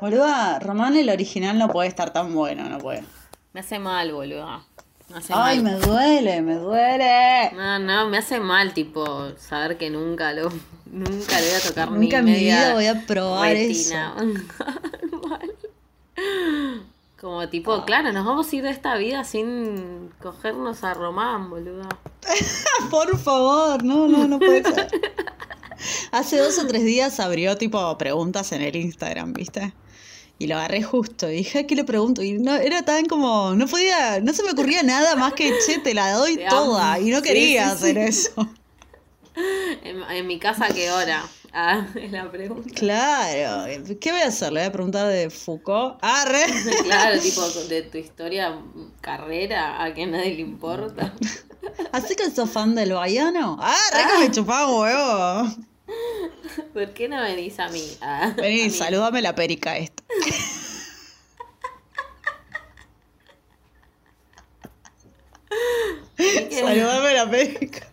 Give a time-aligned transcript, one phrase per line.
[0.00, 3.04] Boluda, Román el original no puede estar tan bueno, no puede.
[3.52, 4.12] Me hace mal.
[4.12, 5.72] Me hace Ay, mal.
[5.74, 7.50] me duele, me duele.
[7.54, 10.50] No, no, me hace mal, tipo, saber que nunca lo,
[10.86, 14.14] nunca le voy a tocar ni Nunca en mi vida voy a probar retina.
[15.28, 15.52] Mal.
[17.20, 21.88] Como tipo, claro, nos vamos a ir de esta vida sin cogernos a Román, boludo.
[22.90, 24.88] Por favor, no, no, no puede ser.
[26.10, 29.72] Hace dos o tres días abrió tipo preguntas en el Instagram, ¿viste?
[30.38, 32.22] Y lo agarré justo y dije, "Ay, ¿qué le pregunto?
[32.22, 35.78] Y no, era tan como, no podía, no se me ocurría nada más que, che,
[35.78, 36.56] te la doy Te amo.
[36.56, 37.00] toda.
[37.00, 38.20] Y no quería sí, hacer sí.
[38.20, 38.48] eso.
[39.82, 41.24] En, en mi casa, ¿qué hora?
[41.52, 42.70] Ah, es la pregunta.
[42.74, 43.66] Claro,
[44.00, 44.52] ¿qué voy a hacer?
[44.52, 45.98] Le voy a preguntar de Foucault.
[46.02, 46.44] ¡Arre!
[46.84, 48.60] Claro, tipo, de tu historia,
[49.00, 51.14] carrera, a que nadie le importa.
[51.92, 53.58] ¿Así que sos fan del baiano?
[53.60, 55.48] ¡Arre que me chupaba huevo!
[56.72, 57.82] ¿Por qué no venís a mí?
[58.00, 58.70] Ah, a Vení, mí.
[58.70, 60.02] salúdame la perica esta.
[66.50, 67.86] Saludame la perica.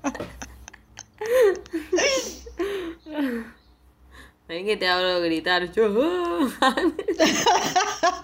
[4.47, 5.71] Ven que te hago gritar.
[5.71, 5.89] Yo.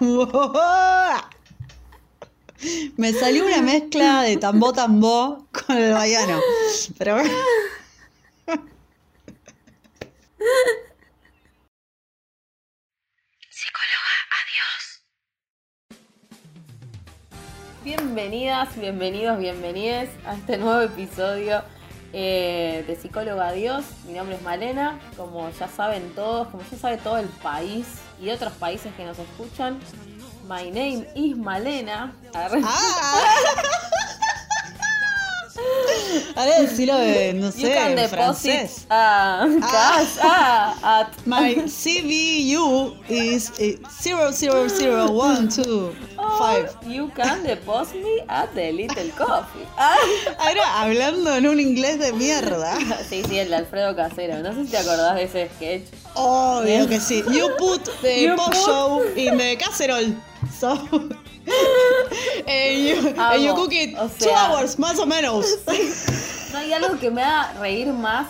[2.96, 6.40] Me salió una mezcla de tambó tambó con el baiano.
[6.98, 7.30] Pero bueno.
[17.84, 21.62] Bienvenidas, bienvenidos, bienvenides a este nuevo episodio
[22.12, 23.84] eh, de Psicóloga Dios.
[24.06, 27.86] Mi nombre es Malena, como ya saben todos, como ya sabe todo el país
[28.22, 29.80] y otros países que nos escuchan.
[30.46, 32.12] My name is Malena.
[32.34, 33.36] ¡Ah!
[36.34, 38.86] Ahora decirlo de, no You sé, can en deposit francés.
[38.88, 46.86] cash ah, at My CVU is eh, 000125.
[46.86, 49.66] You can deposit me at the little coffee.
[49.78, 49.96] Ah.
[50.38, 52.76] Ahora hablando en un inglés de mierda.
[53.08, 54.38] Sí, sí, el de Alfredo Casero.
[54.42, 55.84] No sé si te acordás de ese sketch.
[56.14, 57.22] Obvio que sí.
[57.30, 60.14] You put the You pollo in the casserole.
[60.62, 60.78] So.
[62.46, 63.56] and, you, and you Amo.
[63.56, 65.44] cook it O two hours, más o menos.
[66.52, 68.26] No hay algo que me haga reír más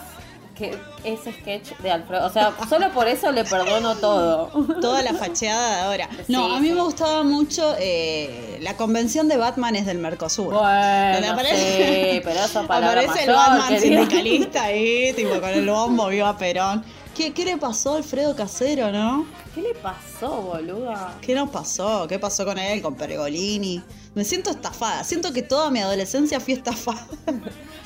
[0.56, 2.24] que ese sketch de Alfredo.
[2.24, 4.46] O sea, solo por eso le perdono todo.
[4.80, 6.08] Toda la facheada de ahora.
[6.28, 6.74] No, Sí, a mí sí.
[6.74, 10.54] me gustaba mucho eh, la convención de Batman es del Mercosur.
[10.54, 14.02] Bueno, Donde aparece, sí, pero eso aparece el Batman querido.
[14.04, 16.84] sindicalista ahí, tipo con el bombo, viva Perón.
[17.22, 19.24] ¿Qué, ¿Qué le pasó a Alfredo Casero, no?
[19.54, 21.14] ¿Qué le pasó, boluda?
[21.20, 22.08] ¿Qué nos pasó?
[22.08, 23.80] ¿Qué pasó con él, con Pergolini?
[24.16, 25.04] Me siento estafada.
[25.04, 27.06] Siento que toda mi adolescencia fui estafada.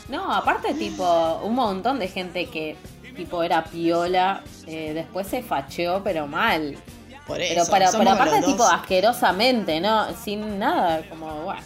[0.09, 2.77] No, aparte, tipo, un montón de gente que,
[3.17, 6.77] tipo, era piola, eh, después se facheó, pero mal.
[7.27, 7.73] Por Pero, eso.
[7.73, 10.07] pero, somos pero aparte, tipo, asquerosamente, ¿no?
[10.17, 11.61] Sin nada, como, bueno.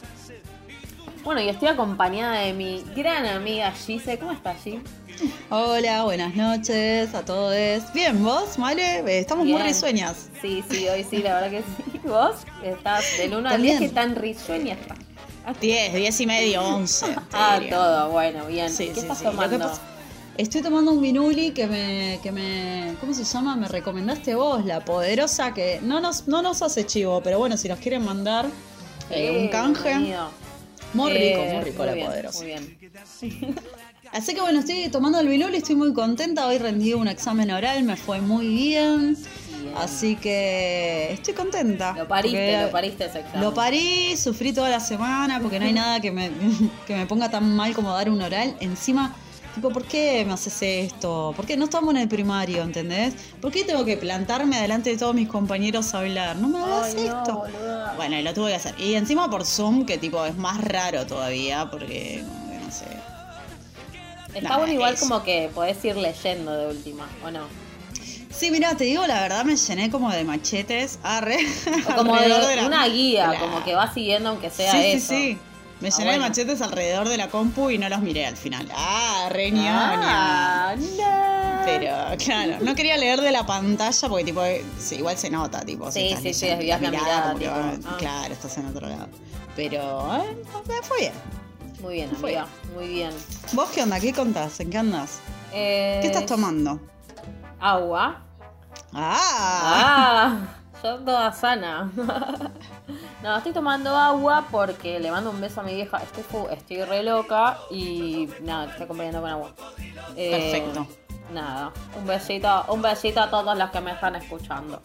[1.24, 4.18] Bueno, y estoy acompañada de mi gran amiga Gise.
[4.18, 4.80] ¿Cómo estás, Gise?
[5.50, 7.54] Hola, buenas noches a todos.
[7.92, 9.00] Bien, ¿vos, Male?
[9.00, 10.28] Eh, Estamos muy risueñas.
[10.40, 12.00] Sí, sí, hoy sí, la verdad que sí.
[12.04, 12.36] ¿Vos?
[12.64, 13.78] Estás del 1 al También.
[13.80, 14.98] 10, que tan risueña estás.
[15.60, 17.06] 10, 10 y medio, 11.
[17.06, 17.76] te Ah, diría.
[17.76, 18.70] todo, bueno, bien.
[18.70, 19.24] Sí, ¿Qué sí, estás sí.
[19.24, 19.58] Tomando?
[19.58, 19.82] pasa-
[20.38, 22.94] Estoy tomando un vinuli que me, que me.
[22.98, 23.56] ¿Cómo se llama?
[23.56, 27.68] Me recomendaste vos, la poderosa, que no nos, no nos hace chivo, pero bueno, si
[27.68, 28.46] nos quieren mandar
[29.10, 29.88] eh, un Eh, canje.
[29.90, 30.30] bienvenido.
[30.94, 32.38] Muy Eh, rico, muy rico muy la bien, poderosa.
[32.38, 32.78] Muy bien.
[34.12, 36.46] Así que bueno, estoy tomando el vinuli, estoy muy contenta.
[36.46, 39.14] Hoy rendí un examen oral, me fue muy bien.
[39.14, 39.74] Bien.
[39.76, 41.94] Así que estoy contenta.
[41.96, 43.40] Lo pariste, lo pariste ese examen.
[43.40, 46.30] Lo parí, sufrí toda la semana porque no hay nada que me,
[46.86, 48.56] que me ponga tan mal como dar un oral.
[48.60, 49.14] Encima,
[49.54, 51.32] tipo, ¿por qué me haces esto?
[51.36, 53.14] ¿Por qué no estamos en el primario, entendés?
[53.40, 56.36] ¿Por qué tengo que plantarme delante de todos mis compañeros a hablar?
[56.36, 57.44] No me hagas Ay, esto.
[57.96, 58.74] Bueno, y lo tuve que hacer.
[58.78, 62.22] Y encima por Zoom, que tipo es más raro todavía, porque
[62.64, 62.86] no sé.
[64.34, 65.08] Está bueno igual eso.
[65.08, 67.46] como que podés ir leyendo de última, ¿o no?
[68.30, 70.98] Sí, mira, te digo la verdad, me llené como de machetes.
[71.02, 71.36] Arre.
[71.90, 75.08] O como de, la- una guía, como que va siguiendo aunque sea sí, eso.
[75.08, 75.38] sí, sí.
[75.80, 78.68] Me Ah, llené de machetes alrededor de la compu y no los miré al final.
[78.76, 80.70] Ah, re ñoña.
[80.72, 81.64] Ah, no.
[81.64, 85.60] Pero, claro, no quería leer de la pantalla porque, tipo, eh, sí, igual se nota,
[85.64, 85.90] tipo.
[85.90, 87.96] si Sí, sí, sí, desvías la mirada, tipo, ah.
[87.98, 89.08] Claro, estás en otro lado.
[89.56, 90.36] Pero, eh,
[90.82, 91.12] fue bien.
[91.80, 92.36] Muy bien, Fue.
[92.36, 93.10] amiga, muy bien.
[93.52, 93.98] ¿Vos qué onda?
[93.98, 94.60] ¿Qué contás?
[94.60, 95.20] ¿En qué andas?
[95.52, 96.78] Eh, ¿Qué estás tomando?
[97.58, 98.20] Agua.
[98.92, 99.16] Ah,
[99.72, 100.36] Ah,
[100.82, 101.90] yo toda sana.
[103.22, 105.98] No, estoy tomando agua porque le mando un beso a mi vieja.
[106.02, 109.50] Estoy, estoy re loca y nada, estoy acompañando con agua.
[110.16, 110.86] Eh, perfecto.
[111.30, 114.80] nada, un besito, un besito a todos los que me están escuchando.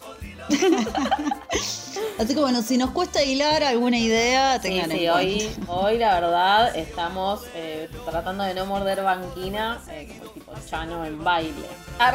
[2.18, 5.72] Así que bueno, si nos cuesta hilar alguna idea, Sí, tengan sí, en hoy, cuenta.
[5.72, 11.24] hoy la verdad estamos eh, tratando de no morder banquina eh, como tipo Chano en
[11.24, 11.66] baile.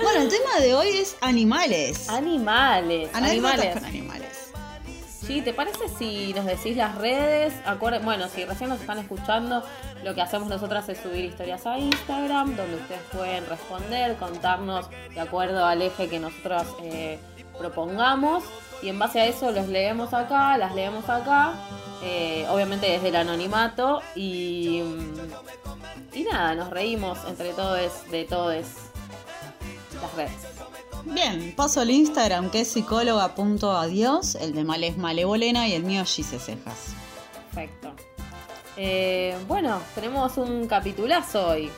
[0.00, 2.08] Bueno, el tema de hoy es animales.
[2.08, 3.74] Animales, Anécdotas animales.
[3.74, 4.52] con animales.
[5.26, 7.54] Sí, ¿te parece si nos decís las redes?
[8.02, 9.62] Bueno, si recién nos están escuchando,
[10.02, 15.20] lo que hacemos nosotras es subir historias a Instagram, donde ustedes pueden responder, contarnos de
[15.20, 17.18] acuerdo al eje que nosotros eh,
[17.56, 18.42] propongamos.
[18.82, 21.54] Y en base a eso los leemos acá, las leemos acá,
[22.02, 24.02] eh, obviamente desde el anonimato.
[24.16, 24.82] Y,
[26.12, 28.91] y nada, nos reímos entre todos de todos
[30.02, 30.32] las redes.
[31.04, 36.04] Bien, paso al Instagram que es psicóloga.adiós, el de Mal es Malevolena y el mío
[36.04, 36.94] Gise Cejas.
[37.34, 37.92] Perfecto.
[38.76, 41.70] Eh, bueno, tenemos un capitulazo hoy.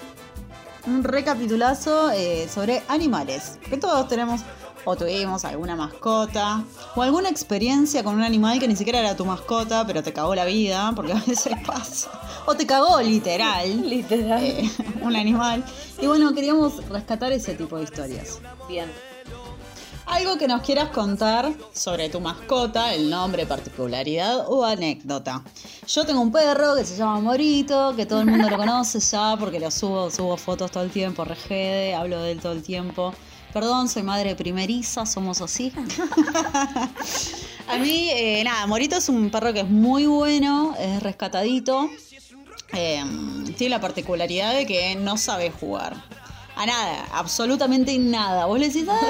[0.86, 3.58] Un recapitulazo eh, sobre animales.
[3.68, 4.42] Que todos tenemos
[4.84, 6.64] o tuvimos alguna mascota
[6.94, 10.34] o alguna experiencia con un animal que ni siquiera era tu mascota, pero te cagó
[10.34, 12.10] la vida, porque a veces pasa.
[12.46, 13.88] O te cagó literal.
[13.88, 14.42] Literal.
[14.42, 14.70] eh,
[15.02, 15.64] un animal.
[16.00, 18.40] Y bueno, queríamos rescatar ese tipo de historias.
[18.68, 18.90] Bien.
[20.06, 25.42] Algo que nos quieras contar sobre tu mascota, el nombre, particularidad o anécdota.
[25.88, 29.34] Yo tengo un perro que se llama Morito, que todo el mundo lo conoce ya
[29.40, 33.14] porque lo subo, subo fotos todo el tiempo, regede, hablo de él todo el tiempo.
[33.54, 35.72] Perdón, soy madre primeriza, somos así.
[37.68, 41.88] A mí, eh, nada, Morito es un perro que es muy bueno, es rescatadito.
[42.72, 43.04] Eh,
[43.56, 45.94] tiene la particularidad de que no sabe jugar.
[46.56, 48.46] A nada, absolutamente nada.
[48.46, 49.00] Vos le decís, "Ah",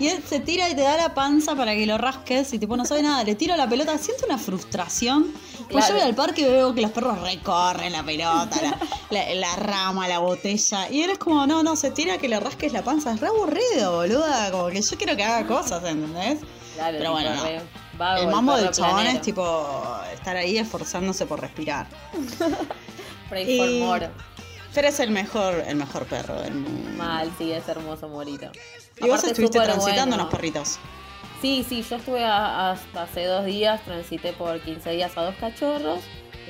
[0.00, 2.76] y él se tira y te da la panza para que lo rasques y tipo
[2.76, 3.22] no sabe nada.
[3.22, 5.32] Le tiro la pelota, siento una frustración.
[5.70, 8.76] Pues yo voy al parque y veo que los perros recorren la pelota, la,
[9.10, 10.90] la- la rama, la botella.
[10.90, 13.12] Y él es como, no, no, se tira que le rasques la panza.
[13.12, 14.50] Es re aburrido, boluda.
[14.50, 16.40] Como que yo quiero que haga cosas, ¿entendés?
[16.74, 17.42] Claro, Pero bueno, no.
[17.98, 19.16] vago, El mambo del chabón planero.
[19.16, 21.86] es tipo estar ahí esforzándose por respirar.
[23.28, 24.10] Pray for Y- more.
[24.74, 26.90] Pero es el mejor, el mejor perro del mundo.
[26.96, 28.50] Mal, sí, es hermoso Morito.
[28.98, 30.22] Y vos Aparte, estuviste súper transitando bueno.
[30.24, 30.78] unos perritos.
[31.40, 35.34] Sí, sí, yo estuve a- hasta hace dos días, transité por 15 días a dos
[35.36, 36.00] cachorros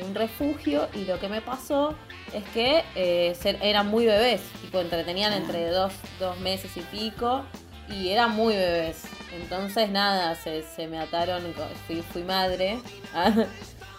[0.06, 1.94] un refugio y lo que me pasó
[2.32, 7.44] es que eh, eran muy bebés, tipo entretenían entre dos, dos meses y pico
[7.88, 9.02] y eran muy bebés.
[9.34, 11.42] Entonces nada, se, se me ataron,
[11.86, 12.78] fui, fui madre.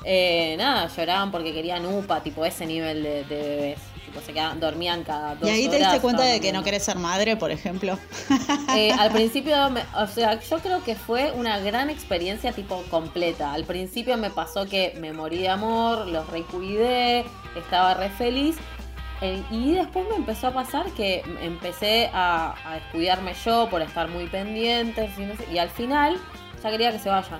[0.04, 3.80] Eh, nada, lloraban porque querían UPA, tipo ese nivel de, de bebés.
[4.12, 6.84] Tipo, se quedaban, dormían cada dos Y ahí te diste cuenta de que no querés
[6.84, 7.98] ser madre, por ejemplo.
[8.76, 13.54] Eh, al principio, me- o sea, yo creo que fue una gran experiencia tipo completa.
[13.54, 17.24] Al principio me pasó que me morí de amor, los recuidé,
[17.56, 18.58] estaba re feliz.
[19.22, 24.10] Eh, y después me empezó a pasar que empecé a, a descuidarme yo por estar
[24.10, 25.10] muy pendiente.
[25.18, 26.18] y no sé- Y al final
[26.62, 27.40] ya quería que se vayan.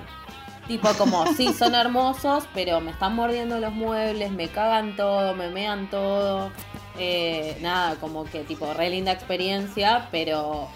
[0.68, 5.48] Tipo como, sí, son hermosos, pero me están mordiendo los muebles, me cagan todo, me
[5.50, 6.50] mean todo.
[6.98, 10.68] Eh, nada, como que tipo, re linda experiencia, pero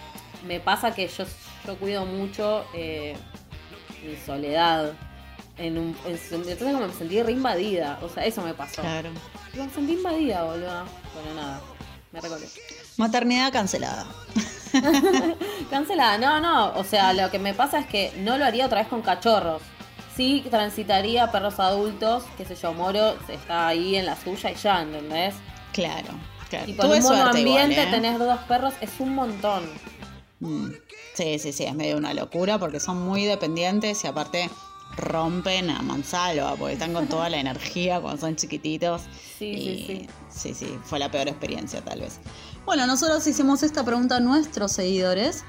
[0.46, 1.24] me pasa que yo,
[1.66, 3.16] yo cuido mucho eh,
[4.04, 4.92] mi soledad.
[5.58, 8.82] En un, en- entonces como me sentí re invadida, o sea, eso me pasó.
[8.82, 9.10] Claro.
[9.54, 10.84] Me sentí invadida, boludo.
[11.14, 11.60] Bueno, nada,
[12.12, 12.46] me recordé.
[12.98, 14.04] Maternidad cancelada.
[15.70, 16.78] Cancelada, no, no.
[16.78, 19.62] O sea, lo que me pasa es que no lo haría otra vez con cachorros.
[20.16, 24.82] Sí transitaría perros adultos, qué sé yo, Moro está ahí en la suya y ya,
[24.82, 25.34] ¿entendés?
[25.72, 26.08] Claro,
[26.48, 26.70] claro.
[26.70, 27.90] Y por Tuve un suerte igual, ambiente ¿eh?
[27.90, 29.64] tener dos perros es un montón.
[30.40, 30.68] Mm.
[31.14, 34.50] Sí, sí, sí, es medio una locura porque son muy dependientes y aparte
[34.96, 39.02] rompen a mansalva porque están con toda la energía cuando son chiquititos.
[39.38, 40.08] Sí, y sí, sí.
[40.28, 42.20] sí, sí, fue la peor experiencia tal vez.
[42.64, 45.44] Bueno, nosotros hicimos esta pregunta a nuestros seguidores.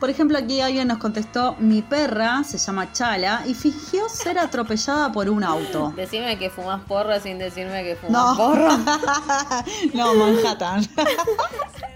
[0.00, 5.10] Por ejemplo, aquí alguien nos contestó, mi perra se llama Chala y fingió ser atropellada
[5.12, 5.92] por un auto.
[5.96, 8.36] Decime que fumas porro sin decirme que fumas No.
[8.36, 8.68] porro.
[9.94, 10.86] no, Manhattan.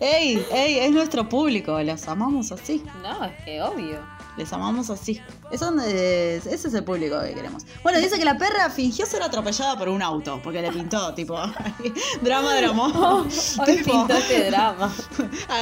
[0.00, 2.84] ey, ey, es nuestro público, los amamos así.
[3.02, 3.98] No, es que obvio.
[4.36, 5.20] Les amamos así.
[5.52, 7.64] Eso es- ese es el público que queremos.
[7.84, 11.36] Bueno, dice que la perra fingió ser atropellada por un auto, porque le pintó, tipo,
[12.20, 12.86] drama, drama.
[13.22, 14.92] Hoy Tipo, pintó este drama.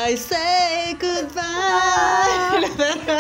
[0.09, 2.61] I say goodbye.
[2.63, 3.19] La perra.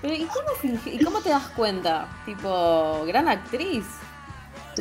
[0.00, 2.08] Pero ¿y cómo, ¿y cómo te das cuenta?
[2.24, 3.84] Tipo, gran actriz.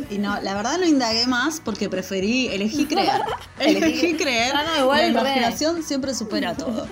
[0.10, 3.22] Y no, la verdad no indagué más porque preferí, elegí creer.
[3.60, 4.54] Elegí- creer.
[4.56, 6.86] Ah, no, igual la imaginación siempre supera todo.
[6.86, 6.90] Ot-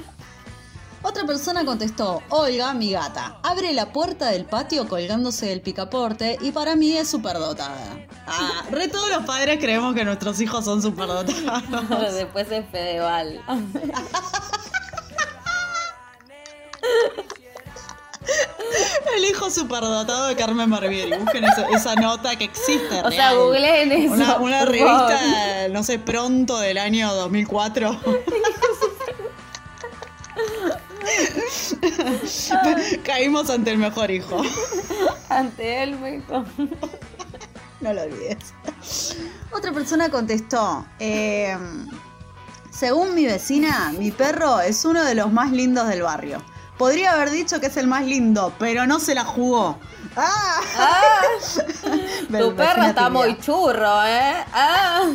[1.03, 6.51] Otra persona contestó, Olga, mi gata, abre la puerta del patio colgándose del picaporte y
[6.51, 8.07] para mí es superdotada.
[8.27, 11.63] Ah, re todos los padres creemos que nuestros hijos son superdotados.
[12.15, 13.39] Después es Fedeval.
[19.15, 21.17] El hijo superdotado de Carmen Barbieri.
[21.17, 23.01] Busquen esa, esa nota que existe.
[23.03, 24.13] O sea, googleen eso.
[24.13, 25.72] Una, una revista, favor.
[25.72, 28.00] no sé, pronto del año 2004.
[33.03, 34.41] Caímos ante el mejor hijo.
[35.29, 36.46] Ante él mejor.
[37.82, 38.53] No lo olvides.
[39.51, 41.58] Otra persona contestó, eh,
[42.72, 46.41] según mi vecina, mi perro es uno de los más lindos del barrio.
[46.77, 49.79] Podría haber dicho que es el más lindo, pero no se la jugó.
[50.17, 50.62] ¡Ah!
[50.77, 51.22] Ah,
[52.39, 54.44] tu perro está muy churro, ¿eh?
[54.53, 55.10] Ah.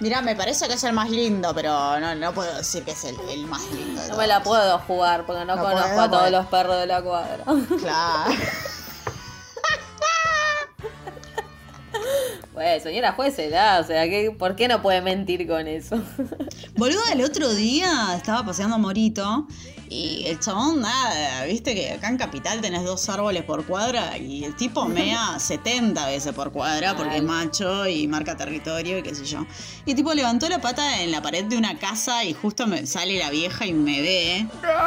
[0.00, 3.04] Mirá, me parece que es el más lindo, pero no, no puedo decir que es
[3.04, 4.00] el, el más lindo.
[4.02, 6.78] de No me la puedo jugar porque no, No conozco puedo, a todos los perros
[6.78, 7.44] de la cuadra.
[7.44, 8.34] Claro.
[12.52, 16.00] Pues, señora juécela, o sea, ¿qué, ¿por qué no puede mentir con eso?
[16.76, 19.48] Boludo, el otro día estaba paseando a Morito
[19.90, 24.44] y el chabón, nada, viste que acá en Capital tenés dos árboles por cuadra y
[24.44, 29.14] el tipo mea 70 veces por cuadra porque es macho y marca territorio y qué
[29.14, 29.46] sé yo.
[29.86, 32.86] Y el tipo levantó la pata en la pared de una casa y justo me
[32.86, 34.46] sale la vieja y me ve.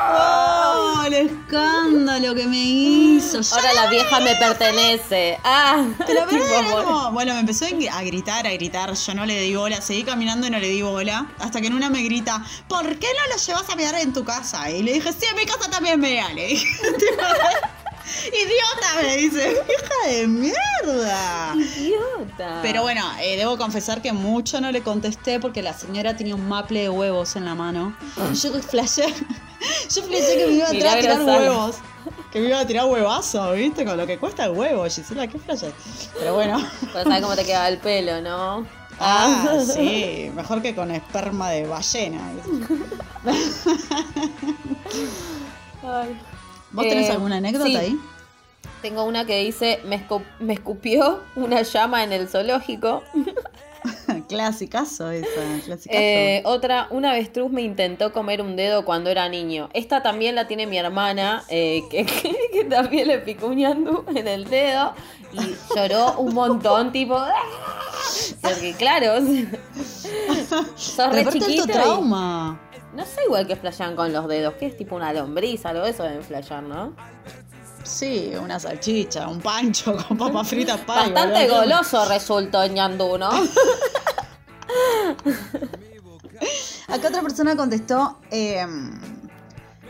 [0.10, 3.42] ¡Oh, el escándalo que me hizo!
[3.42, 5.38] ¡Ya Ahora la vieja me pertenece.
[5.44, 9.40] Ah, Pero verdad era como- bueno, me empezó a gritar, a gritar, yo no le
[9.42, 12.44] di bola, seguí caminando y no le di bola, hasta que en una me grita,
[12.68, 14.70] ¿por qué no lo llevas a mirar en tu casa?
[14.72, 16.68] Y le dije, sí, en mi casa también mea, le dije.
[18.28, 21.56] Idiota, me dice, hija de mierda.
[21.56, 22.60] Idiota.
[22.62, 26.48] Pero bueno, eh, debo confesar que mucho no le contesté porque la señora tenía un
[26.48, 27.96] maple de huevos en la mano.
[28.32, 29.08] Y yo flashé,
[29.94, 31.76] yo flashé que me iba a tirar, a tirar huevos.
[32.32, 33.84] Que me iba a tirar huevazo, ¿viste?
[33.86, 35.72] Con lo que cuesta el huevo, Gisela, qué flashé.
[36.18, 36.66] Pero bueno.
[36.94, 38.77] Pero sabes cómo te queda el pelo, ¿no?
[39.00, 42.20] Ah, sí, mejor que con esperma de ballena.
[45.84, 46.20] Ay.
[46.72, 47.76] ¿Vos tenés Eh, alguna anécdota sí.
[47.76, 48.00] ahí?
[48.82, 53.04] Tengo una que dice, me, escu- me escupió una llama en el zoológico.
[54.28, 55.28] Clasicazo esa,
[55.64, 55.98] clasicazo.
[56.00, 59.70] Eh, otra, un avestruz me intentó comer un dedo cuando era niño.
[59.74, 64.04] Esta también la tiene mi hermana, eh, que, que- que también le picó un ñandú
[64.14, 64.94] en el dedo
[65.32, 67.16] y lloró un montón, tipo...
[67.16, 67.32] "Ah".
[68.50, 69.14] Porque claro,
[70.76, 72.60] sos re chiquito y- trauma.
[72.94, 75.92] No sé igual que flashean con los dedos, que es tipo una lombriz, algo de
[75.92, 76.94] eso deben flashear, ¿no?
[77.84, 81.62] Sí, una salchicha, un pancho con papas fritas pay, Bastante boludo.
[81.62, 83.30] goloso resultó el ñandú, ¿no?
[86.88, 89.00] Acá otra persona contestó, em,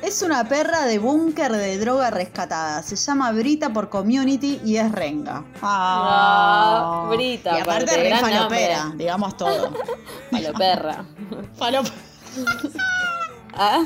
[0.01, 2.81] es una perra de búnker de droga rescatada.
[2.83, 5.43] Se llama Brita por community y es renga.
[5.61, 8.97] Ah, Brita, Y aparte aparte, re falopera, nombre.
[9.03, 9.73] digamos todo.
[10.31, 11.05] Palo perra.
[11.57, 11.91] Falop-
[13.59, 13.83] Ah.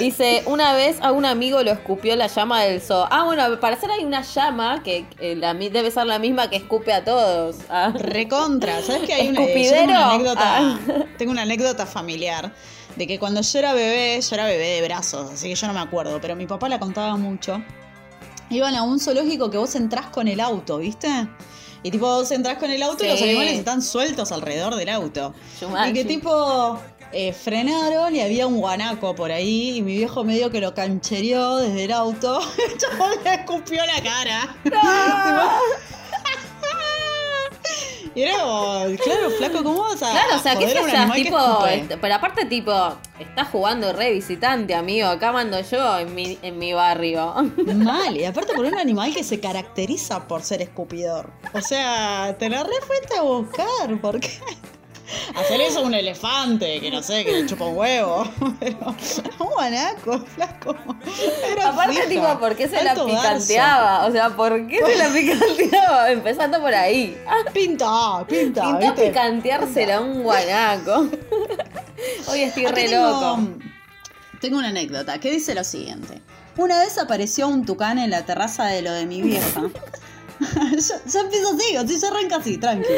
[0.00, 3.06] Dice, una vez a un amigo lo escupió la llama del zoo.
[3.10, 6.56] Ah, bueno, al parecer hay una llama que eh, la debe ser la misma que
[6.56, 7.56] escupe a todos.
[7.70, 7.92] Ah.
[7.94, 10.40] Recontra, ¿sabes que hay una, una anécdota?
[10.42, 10.78] Ah.
[11.18, 12.50] Tengo una anécdota familiar
[12.96, 15.72] de que cuando yo era bebé, yo era bebé de brazos, así que yo no
[15.72, 17.62] me acuerdo, pero mi papá la contaba mucho.
[18.50, 21.08] Iban a un zoológico que vos entrás con el auto, ¿viste?
[21.82, 25.34] Y tipo, vos entrás con el auto y los animales están sueltos alrededor del auto.
[25.86, 26.80] Y que tipo
[27.12, 31.56] eh, frenaron y había un guanaco por ahí y mi viejo medio que lo canchereó
[31.56, 32.40] desde el auto.
[32.70, 34.56] El chabón le escupió la cara.
[38.14, 41.74] y era como, claro, flaco, ¿cómo vas a Claro, o sea, ¿qué que Tipo, escupe?
[41.74, 42.72] este, pero aparte, tipo,
[43.18, 45.08] estás jugando re visitante, amigo.
[45.08, 47.34] Acá mando yo en mi, en mi barrio.
[47.74, 51.30] Mal, y aparte por un animal que se caracteriza por ser escupidor.
[51.52, 54.30] O sea, te la re fuiste a buscar, ¿por qué?
[55.36, 58.24] Hacer eso a un elefante, que no sé, que le chupa un huevo.
[58.60, 58.76] Pero
[59.38, 60.76] un guanaco, flaco.
[61.52, 62.08] Era Aparte, fija.
[62.08, 64.06] tipo, ¿por qué se la picanteaba?
[64.06, 66.10] O sea, ¿por qué se la picanteaba?
[66.10, 67.16] Empezando por ahí.
[67.26, 68.62] Ah, Pinta, pinta.
[68.62, 69.08] Pintó ¿viste?
[69.08, 71.08] picanteársela a un guanaco.
[72.28, 73.48] Hoy estoy Acá re tengo, loco.
[74.40, 76.20] tengo una anécdota que dice lo siguiente.
[76.56, 79.62] Una vez apareció un tucán en la terraza de lo de mi vieja.
[80.72, 82.88] ya, ya empiezo así, así ya arranca así, tranqui.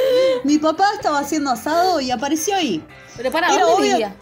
[0.45, 2.83] Mi papá estaba haciendo asado y apareció ahí.
[3.17, 4.17] Pero para, Era ¿dónde obvio- vivía?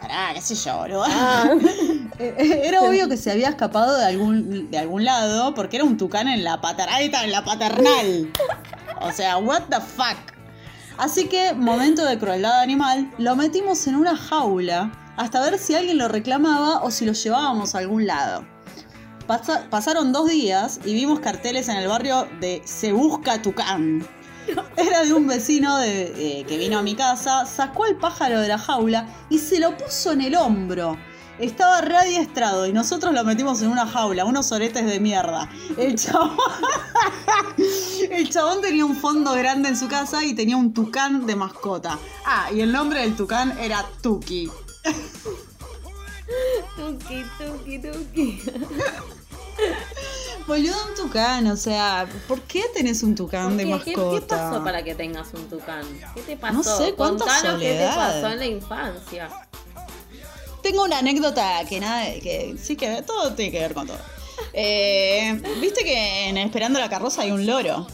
[0.00, 1.04] Pará, qué sé yo, boludo.
[1.06, 1.50] Ah,
[2.18, 5.84] Eh, eh, Era obvio que se había escapado de algún, de algún lado porque era
[5.86, 7.00] un tucán en la paternal.
[7.00, 8.30] en la paternal.
[9.00, 10.18] O sea, what the fuck.
[10.98, 15.96] Así que, momento de crueldad animal, lo metimos en una jaula hasta ver si alguien
[15.96, 18.44] lo reclamaba o si lo llevábamos a algún lado.
[19.30, 24.04] Pasa- pasaron dos días y vimos carteles en el barrio de Se Busca Tucán.
[24.76, 28.48] Era de un vecino de- eh, que vino a mi casa, sacó al pájaro de
[28.48, 30.96] la jaula y se lo puso en el hombro.
[31.38, 35.48] Estaba readiestrado y nosotros lo metimos en una jaula, unos oretes de mierda.
[35.78, 36.36] El chabón,
[38.10, 42.00] el chabón tenía un fondo grande en su casa y tenía un tucán de mascota.
[42.26, 44.50] Ah, y el nombre del tucán era Tuki.
[46.76, 48.42] Tuki, tuki, tuki.
[50.46, 53.92] Boludo, un tucán, o sea, ¿por qué tenés un tucán de ¿Por qué?
[53.92, 54.36] ¿Qué- mascota?
[54.36, 55.82] ¿Qué pasó para que tengas un tucán?
[56.14, 56.54] ¿Qué te pasó?
[56.54, 57.96] No sé, cuánta Contanos qué te soledad.
[58.22, 59.28] pasó en la infancia.
[60.62, 63.98] Tengo una anécdota que nada, que sí que todo tiene que ver con todo.
[64.52, 67.86] Eh, Viste que en Esperando la carroza hay un loro.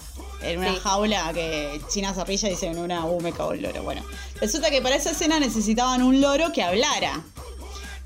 [0.42, 0.80] En una Sí.
[0.82, 3.82] jaula que China Zorrilla dice en una U me cago el loro.
[3.82, 4.02] Bueno,
[4.40, 7.22] resulta que para esa escena necesitaban un loro que hablara.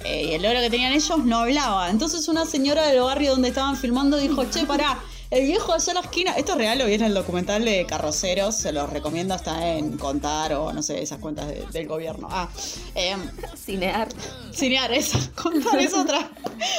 [0.05, 1.91] Eh, y el loro que tenían ellos no hablaba.
[1.91, 4.99] Entonces una señora del barrio donde estaban filmando dijo, che, pará,
[5.31, 7.85] el viejo allá en la esquina, esto es real, lo vi en el documental de
[7.87, 12.27] Carroceros, se los recomiendo, está en Contar o no sé, esas cuentas de- del gobierno.
[12.31, 12.49] Ah,
[12.95, 13.21] em,
[13.57, 14.09] Cinear.
[14.53, 15.19] Cinear, esa.
[15.41, 16.31] Contar es otra.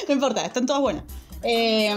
[0.07, 1.03] No importa, están todas buenas.
[1.43, 1.95] Eh,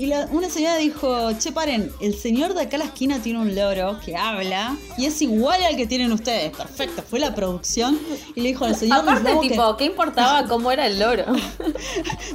[0.00, 3.38] y la- una señora dijo, che, paren, el señor de acá a la esquina tiene
[3.38, 6.56] un loro que habla y es igual al que tienen ustedes.
[6.56, 8.00] Perfecto, fue la producción
[8.34, 9.00] y le dijo al señor...
[9.00, 9.50] Aparte, necesitamos que-".
[9.50, 11.24] tipo, ¿qué importaba cómo era el loro?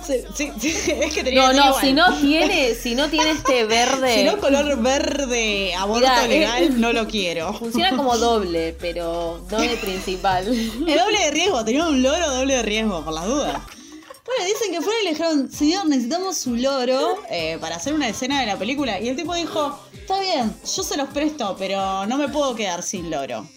[0.06, 1.82] Sí, sí, sí, es que tenía No, no, igual.
[1.86, 4.14] si no tiene, si no tiene este verde.
[4.16, 7.52] Si no color verde, aborto Mirá, legal, eh, no lo quiero.
[7.54, 10.48] Funciona como doble, pero de principal.
[10.88, 13.58] Es doble de riesgo, tenía un loro doble de riesgo, por las dudas.
[14.26, 18.10] Bueno, dicen que fueron y le dijeron, señor, necesitamos un loro eh, para hacer una
[18.10, 19.00] escena de la película.
[19.00, 22.82] Y el tipo dijo, está bien, yo se los presto, pero no me puedo quedar
[22.82, 23.48] sin loro.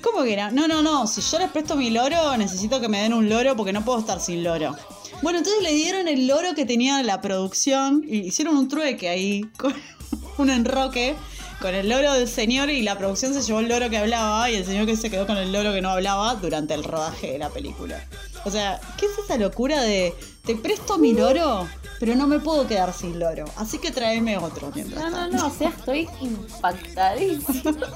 [0.00, 0.50] ¿Cómo que era?
[0.50, 3.56] No, no, no, si yo les presto mi loro, necesito que me den un loro
[3.56, 4.74] porque no puedo estar sin loro.
[5.20, 9.44] Bueno, entonces le dieron el loro que tenía la producción y hicieron un trueque ahí,
[9.58, 9.74] con
[10.38, 11.14] un enroque
[11.60, 14.56] con el loro del señor y la producción se llevó el loro que hablaba y
[14.56, 17.38] el señor que se quedó con el loro que no hablaba durante el rodaje de
[17.38, 18.04] la película.
[18.44, 21.66] O sea, ¿qué es esa locura de te presto mi loro,
[21.98, 23.44] pero no me puedo quedar sin loro?
[23.56, 25.36] Así que tráeme otro mientras No, no, tanto.
[25.38, 27.72] no, o sea, estoy impactadísima.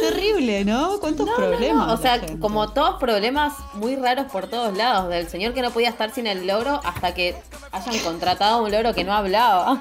[0.00, 0.98] Terrible, ¿no?
[1.00, 1.86] ¿Cuántos No, problemas?
[1.86, 2.38] no, O sea, gente?
[2.40, 5.08] como todos problemas muy raros por todos lados.
[5.08, 7.36] Del señor que no podía estar sin el loro hasta que
[7.70, 9.80] hayan contratado a un loro que no hablaba.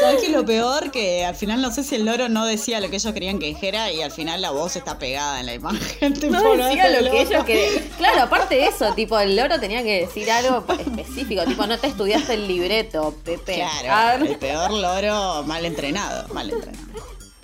[0.00, 0.90] ¿Sabes qué es lo peor?
[0.90, 3.46] Que al final no sé si el loro no decía lo que ellos querían que
[3.46, 6.14] dijera y al final la voz está pegada en la imagen.
[6.20, 7.84] tipo, No decía lo que ellos querían.
[7.96, 11.44] Claro, aparte de eso, tipo, el loro tenía que decir algo específico.
[11.44, 13.54] Tipo, no te estudiaste el libreto, Pepe.
[13.54, 16.86] Claro, Ah, el peor loro mal entrenado, mal entrenado.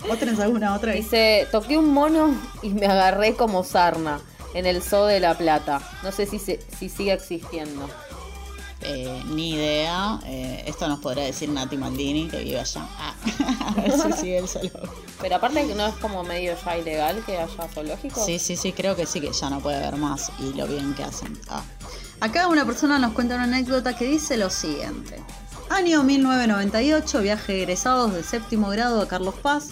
[0.07, 0.93] ¿Vos tenés alguna otra?
[0.93, 4.21] Dice, toqué un mono y me agarré como sarna
[4.55, 5.81] en el Zoo de La Plata.
[6.03, 7.89] No sé si, se- si sigue existiendo.
[8.85, 10.19] Eh, ni idea.
[10.27, 12.87] Eh, esto nos podrá decir Nati Maldini, que vive allá.
[12.99, 13.15] Ah,
[13.77, 14.71] a ver si sigue el solo.
[15.21, 18.25] Pero aparte que no es como medio ya ilegal que haya zoológicos.
[18.25, 20.95] Sí, sí, sí, creo que sí, que ya no puede haber más y lo bien
[20.95, 21.39] que hacen.
[21.49, 21.63] Ah.
[22.21, 25.23] Acá una persona nos cuenta una anécdota que dice lo siguiente.
[25.71, 29.69] Año 1998, viaje de egresados de séptimo grado a Carlos Paz.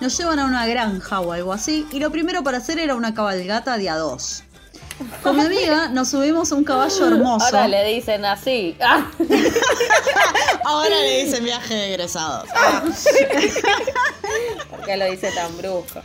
[0.00, 3.14] Nos llevan a una granja o algo así y lo primero para hacer era una
[3.14, 4.42] cabalgata de a dos.
[5.22, 7.44] Con mi amiga nos subimos a un caballo hermoso.
[7.46, 8.76] Ahora le dicen así.
[8.80, 9.10] Ah.
[10.64, 12.48] Ahora le dicen viaje de egresados.
[12.54, 12.82] Ah.
[14.70, 16.00] ¿Por qué lo dice tan brusco?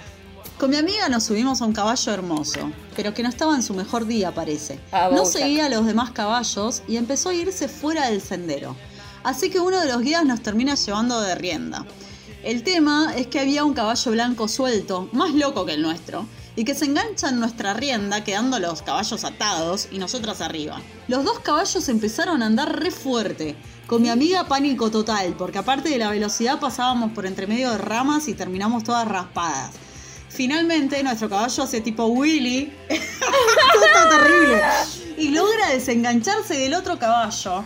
[0.57, 3.73] Con mi amiga nos subimos a un caballo hermoso, pero que no estaba en su
[3.73, 4.79] mejor día, parece.
[4.91, 8.75] Ah, no seguía a los demás caballos y empezó a irse fuera del sendero.
[9.23, 11.85] Así que uno de los guías nos termina llevando de rienda.
[12.43, 16.63] El tema es que había un caballo blanco suelto, más loco que el nuestro, y
[16.63, 20.81] que se engancha en nuestra rienda, quedando los caballos atados y nosotras arriba.
[21.07, 23.55] Los dos caballos empezaron a andar re fuerte.
[23.87, 27.77] Con mi amiga pánico total, porque aparte de la velocidad pasábamos por entre medio de
[27.77, 29.71] ramas y terminamos todas raspadas.
[30.29, 32.71] Finalmente, nuestro caballo hace tipo Willy.
[32.89, 34.61] Está terrible.
[35.17, 37.65] Y logra desengancharse del otro caballo.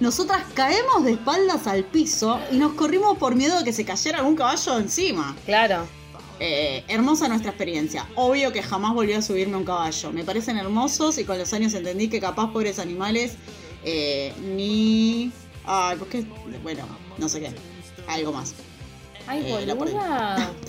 [0.00, 4.18] Nosotras caemos de espaldas al piso y nos corrimos por miedo de que se cayera
[4.18, 5.36] algún caballo encima.
[5.44, 5.86] Claro.
[6.38, 8.06] Eh, hermosa nuestra experiencia.
[8.14, 10.12] Obvio que jamás volví a subirme a un caballo.
[10.12, 13.36] Me parecen hermosos y con los años entendí que capaz pobres animales
[13.84, 15.32] eh, ni...
[15.64, 16.26] Ay, ¿por qué?
[16.62, 16.86] Bueno,
[17.18, 17.54] no sé qué.
[18.06, 18.54] Algo más.
[19.26, 20.52] Ay, Eh, la boluda.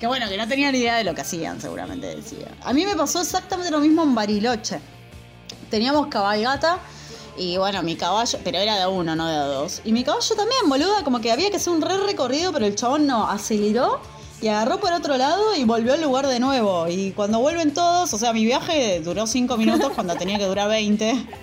[0.00, 2.48] Que bueno, que no tenían idea de lo que hacían, seguramente decía.
[2.62, 4.78] A mí me pasó exactamente lo mismo en Bariloche.
[5.70, 6.80] Teníamos cabalgata
[7.38, 9.80] y bueno, mi caballo, pero era de uno, no de dos.
[9.84, 12.74] Y mi caballo también, boluda, como que había que hacer un re recorrido, pero el
[12.74, 14.02] chabón no, aceleró
[14.42, 16.86] y agarró por otro lado y volvió al lugar de nuevo.
[16.88, 20.68] Y cuando vuelven todos, o sea, mi viaje duró 5 minutos cuando tenía que durar
[20.68, 21.14] 20.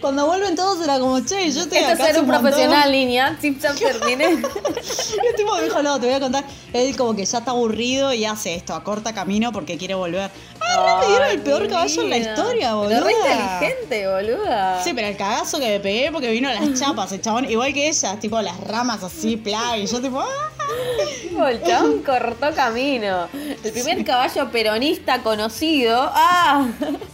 [0.00, 2.04] Cuando vuelven todos era como, che, yo estoy Esto es acá.
[2.12, 2.42] ser un montón".
[2.42, 3.38] profesional, niña.
[3.40, 4.32] Chip chap terminé.
[4.32, 6.44] Y el tipo dijo, no, te voy a contar.
[6.74, 10.30] Él como que ya está aburrido y hace esto, acorta camino porque quiere volver.
[10.60, 13.00] Ah, no, me dieron el peor caballo en la historia, Pero boludo.
[13.04, 14.84] re inteligente, boluda.
[14.84, 17.88] Sí, pero el cagazo que me pegué porque vino las chapas, el chabón, igual que
[17.88, 20.26] ella, tipo las ramas así, pla, y yo tipo, ¡ah!
[21.66, 23.28] Chabón cortó camino.
[23.62, 26.10] El primer caballo peronista conocido.
[26.12, 26.68] ¡Ah!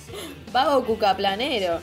[0.53, 1.81] Vago cucaplanero.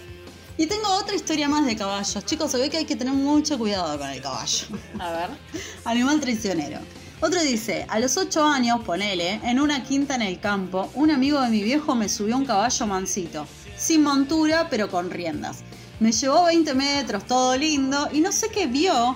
[0.57, 2.25] Y tengo otra historia más de caballos.
[2.25, 4.67] Chicos, se ve que hay que tener mucho cuidado con el caballo.
[4.99, 5.29] A ver.
[5.85, 6.79] Animal traicionero.
[7.19, 11.41] Otro dice, a los 8 años, ponele, en una quinta en el campo, un amigo
[11.41, 15.63] de mi viejo me subió un caballo mansito, sin montura pero con riendas.
[15.99, 19.15] Me llevó 20 metros, todo lindo, y no sé qué vio,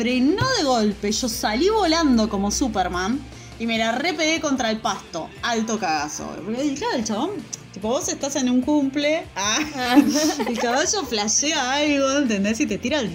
[0.00, 3.20] frenó de golpe, yo salí volando como Superman
[3.58, 5.28] y me la repegué contra el pasto.
[5.42, 6.26] Alto cagazo.
[6.64, 7.30] Y claro, el chabón,
[7.74, 9.58] tipo vos estás en un cumple, ah,
[10.48, 12.60] el caballo flashea algo, ¿entendés?
[12.60, 13.10] Y te tira el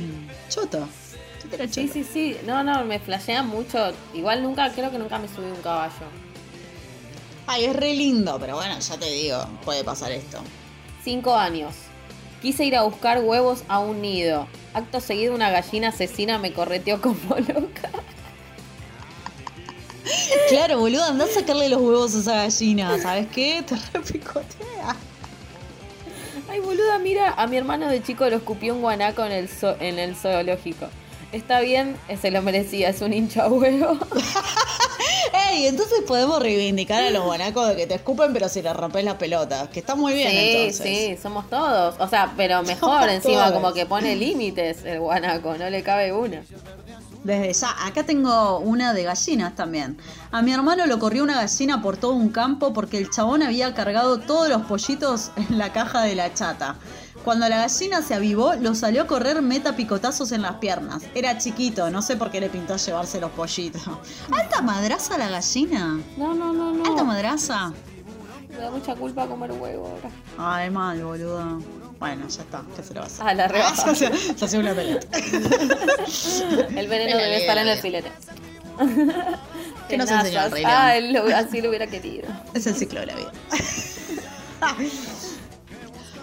[0.48, 0.88] choto.
[1.42, 1.94] Te tira el Sí, choto.
[1.94, 2.38] sí, sí.
[2.46, 3.92] No, no, me flashea mucho.
[4.14, 6.06] Igual nunca, creo que nunca me subí un caballo.
[7.48, 10.38] Ay, es re lindo, pero bueno, ya te digo, puede pasar esto.
[11.04, 11.74] Cinco años.
[12.46, 14.46] Quise ir a buscar huevos a un nido.
[14.76, 17.90] Acto seguido una gallina asesina me correteó como loca.
[20.50, 23.64] Claro, boludo, andá a sacarle los huevos a esa gallina, ¿sabes qué?
[23.68, 24.96] Te repicotea.
[26.48, 29.76] Ay, boluda, mira, a mi hermano de chico lo escupió un guanaco en el, zo-
[29.80, 30.86] en el zoológico.
[31.32, 33.98] Está bien, se lo merecía, es un hincha huevo.
[35.34, 39.04] Ey, entonces podemos reivindicar a los guanacos de que te escupen, pero si les rompes
[39.04, 39.70] la pelota.
[39.72, 40.86] Que está muy bien, sí, entonces.
[40.86, 41.96] sí, somos todos.
[42.00, 43.54] O sea, pero mejor Somos encima, todos.
[43.54, 46.44] como que pone límites el guanaco, no le cabe una.
[47.24, 49.98] Desde ya, acá tengo una de gallinas también.
[50.32, 53.74] A mi hermano lo corrió una gallina por todo un campo porque el chabón había
[53.74, 56.76] cargado todos los pollitos en la caja de la chata.
[57.26, 61.02] Cuando la gallina se avivó, lo salió a correr meta picotazos en las piernas.
[61.16, 63.82] Era chiquito, no sé por qué le pintó llevarse los pollitos.
[64.32, 66.00] ¿Alta madraza la gallina?
[66.18, 67.06] No, no, no, ¿Alta no.
[67.06, 67.74] madraza?
[68.52, 70.10] Me da mucha culpa comer huevo ahora.
[70.38, 71.60] Ay, mal, boludo.
[72.00, 73.26] Bueno, ya está, ¿qué se lo va a hacer?
[73.28, 73.76] Ah, la rebaja.
[73.96, 75.08] se, hace- se una pelota.
[76.78, 78.12] El veneno debe estar en el filete.
[79.90, 80.26] ¿Qué nos Tenazas.
[80.26, 80.64] enseñó el Rey?
[80.68, 82.28] Ah, él lo- así lo hubiera querido.
[82.54, 83.32] Es el ciclo de la vida.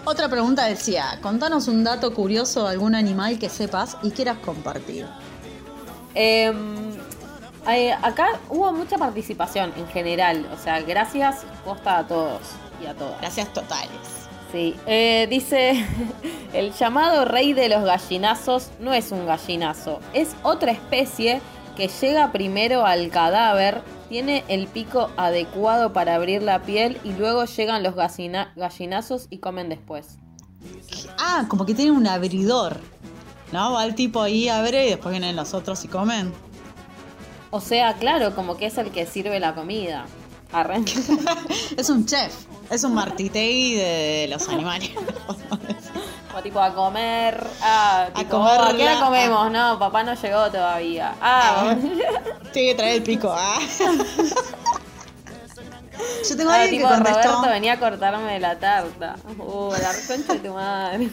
[0.05, 5.05] Otra pregunta decía, contanos un dato curioso de algún animal que sepas y quieras compartir.
[6.13, 6.91] Em,
[7.69, 10.45] eh, acá hubo mucha participación en general.
[10.53, 12.41] O sea, gracias posta a todos
[12.83, 13.19] y a todas.
[13.21, 14.27] Gracias totales.
[14.51, 15.85] Sí, eh, dice,
[16.53, 21.41] el llamado rey de los gallinazos no es un gallinazo, es otra especie
[21.75, 27.45] que llega primero al cadáver, tiene el pico adecuado para abrir la piel y luego
[27.45, 30.17] llegan los gallina- gallinazos y comen después.
[31.17, 32.79] Ah, como que tiene un abridor.
[33.51, 33.73] ¿No?
[33.73, 36.33] Va el tipo ahí, abre y después vienen los otros y comen.
[37.51, 40.05] O sea, claro, como que es el que sirve la comida.
[41.77, 42.33] Es un chef.
[42.69, 44.91] Es un martitei de los animales.
[46.31, 47.45] Como tipo a comer.
[47.61, 49.51] Ah, A tipo, comer "Oh, ¿a qué la- comemos?
[49.51, 51.15] No, papá no llegó todavía.
[51.21, 51.75] Ah,
[52.53, 53.31] Tiene que traer el pico.
[53.35, 53.59] Ah.
[56.27, 57.21] Yo tengo a Ah, tipo que contestó.
[57.21, 59.15] Roberto venía a cortarme la tarta.
[59.37, 61.09] Uh, la concha de tu madre.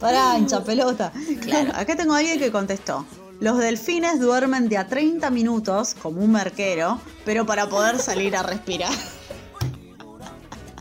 [0.00, 1.12] Pará, hincha pelota.
[1.42, 3.06] Claro, acá tengo a alguien que contestó.
[3.44, 8.42] Los delfines duermen de a 30 minutos, como un merquero, pero para poder salir a
[8.42, 8.90] respirar.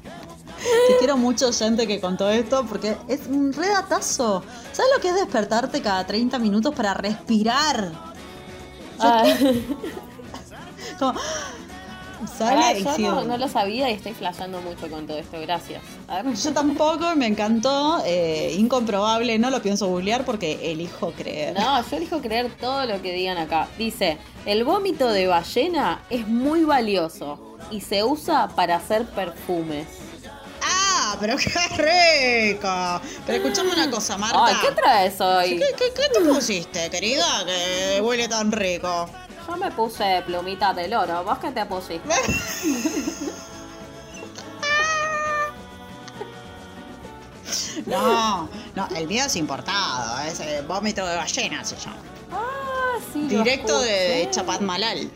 [0.88, 4.46] Te quiero mucho, gente, que contó esto, porque es un redatazo.
[4.72, 7.92] ¿Sabes lo que es despertarte cada 30 minutos para respirar?
[8.98, 9.26] Ah,
[11.00, 11.20] Como,
[12.28, 13.08] sale y yo sigue.
[13.08, 15.40] no, no lo sabía y estoy flasheando mucho con todo esto.
[15.42, 15.82] Gracias.
[16.08, 16.34] A ver.
[16.36, 18.02] Yo tampoco, me encantó.
[18.06, 21.58] eh, incomprobable, no lo pienso googlear porque elijo creer.
[21.60, 23.68] No, yo elijo creer todo lo que digan acá.
[23.78, 29.88] Dice, el vómito de ballena es muy valioso y se usa para hacer perfumes.
[30.62, 31.18] ¡Ah!
[31.20, 33.02] ¡Pero qué rico!
[33.26, 34.46] Pero escuchame una cosa, Marta.
[34.46, 35.60] Ay, ¿qué traes hoy?
[35.60, 37.26] ¿Qué, qué, qué te pusiste, querida?
[37.46, 39.10] Que huele tan rico.
[39.48, 41.24] Yo me puse plumita del oro.
[41.24, 42.10] ¿Vos qué te pusiste?
[47.86, 50.20] No, no, el mío es importado.
[50.22, 51.98] Es el vómito de ballena, se llama.
[52.32, 53.28] Ah, sí.
[53.28, 54.32] Directo de escuché.
[54.32, 55.12] Chapadmalal.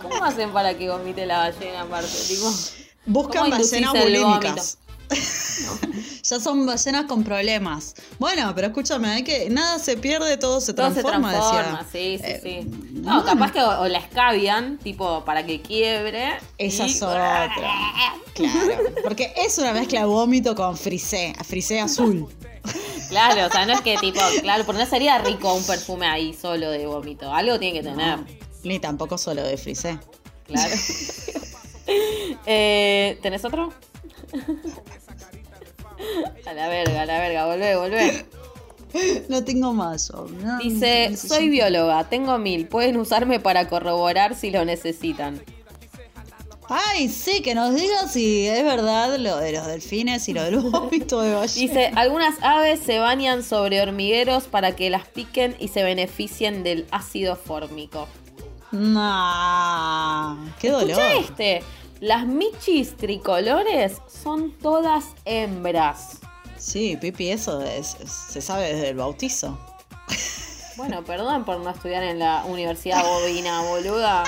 [0.00, 2.16] ¿Cómo hacen para que vomite la ballena aparte?
[2.28, 2.50] Tipo,
[3.06, 4.78] Buscan ¿Cómo inducís ballenas el bulímicas.
[6.22, 7.94] Ya son ballenas con problemas.
[8.18, 11.86] Bueno, pero escúchame, hay que nada se pierde, todo se Todo se transforma, transforma, decía.
[11.90, 12.90] sí, sí, Eh, sí.
[13.00, 16.34] No, capaz que o, o la escabian, tipo, para que quiebre.
[16.58, 17.50] Esa y- es otra.
[18.34, 18.82] Claro.
[19.02, 22.28] Porque es una mezcla de vómito con frisé, frisé azul.
[23.08, 26.34] Claro, o sea, no es que tipo, claro, porque no sería rico un perfume ahí
[26.34, 27.32] solo de vómito.
[27.32, 28.18] Algo tiene que tener,
[28.64, 29.98] Ni tampoco solo de frisé.
[30.46, 30.74] claro.
[32.46, 33.72] eh, ¿Tenés otro?
[36.46, 38.26] A la verga, a la verga, volvé, volvé.
[39.28, 40.10] No tengo más.
[40.10, 45.42] no, Dice, necesito- soy bióloga, tengo mil, pueden usarme para corroborar si lo necesitan.
[46.70, 50.58] Ay, sí, que nos diga si es verdad lo de los delfines y lo del
[50.60, 51.68] vómito de ballena.
[51.72, 56.86] Dice, algunas aves se bañan sobre hormigueros para que las piquen y se beneficien del
[56.90, 58.08] ácido fórmico.
[58.72, 60.90] Nah, qué dolor.
[60.90, 61.62] Escucha este,
[62.00, 66.18] las michis tricolores son todas hembras.
[66.56, 67.96] Sí, Pipi, eso es-
[68.30, 69.58] se sabe desde el bautizo.
[70.76, 74.24] Bueno, perdón por no estudiar en la Universidad Bovina, boluda.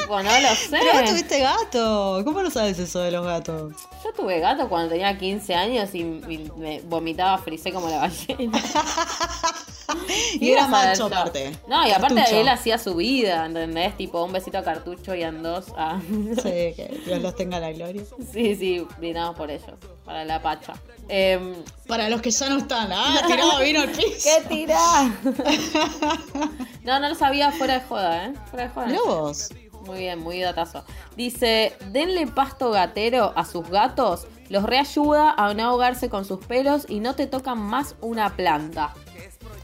[0.00, 0.68] Tipo, no lo sé.
[0.70, 2.22] Pero vos tuviste gato.
[2.24, 3.72] ¿Cómo no sabes eso de los gatos?
[4.04, 8.62] Yo tuve gato cuando tenía 15 años y, y me vomitaba frisé como la ballena.
[10.40, 11.52] Y era a macho aparte.
[11.68, 12.40] No, y aparte Cartucho.
[12.40, 13.96] él hacía su vida, ¿entendés?
[13.96, 15.66] Tipo, un besito a cartucho y en dos.
[15.76, 16.00] Ah.
[16.08, 18.02] Sí, que Dios los tenga en la gloria.
[18.32, 19.72] Sí, sí, brindamos por ellos,
[20.04, 20.74] para la pacha.
[21.08, 21.54] Em,
[21.86, 22.90] Para los que ya no están.
[22.92, 24.28] Ah, tirado vino al piso.
[24.48, 25.10] ¿Qué tirá?
[26.84, 28.34] no, no lo sabía fuera de joda, ¿eh?
[28.50, 28.86] Fuera de joda.
[29.04, 29.48] Vos.
[29.86, 30.84] Muy bien, muy datazo.
[31.16, 36.84] Dice, denle pasto gatero a sus gatos, los reayuda a no ahogarse con sus pelos
[36.88, 38.94] y no te tocan más una planta.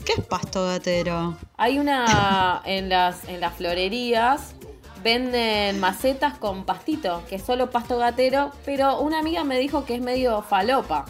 [0.06, 1.36] ¿Qué es pasto gatero?
[1.56, 4.54] Hay una en las, en las florerías,
[5.02, 9.96] venden macetas con pastito, que es solo pasto gatero, pero una amiga me dijo que
[9.96, 11.04] es medio falopa.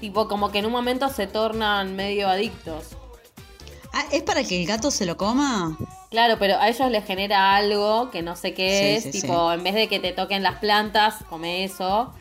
[0.00, 2.96] Tipo, como que en un momento se tornan medio adictos.
[3.92, 5.76] Ah, ¿es para que el gato se lo coma?
[6.10, 9.14] Claro, pero a ellos les genera algo que no sé qué Sí, es.
[9.14, 12.12] sí, tipo, en vez de que te toquen las plantas, come eso.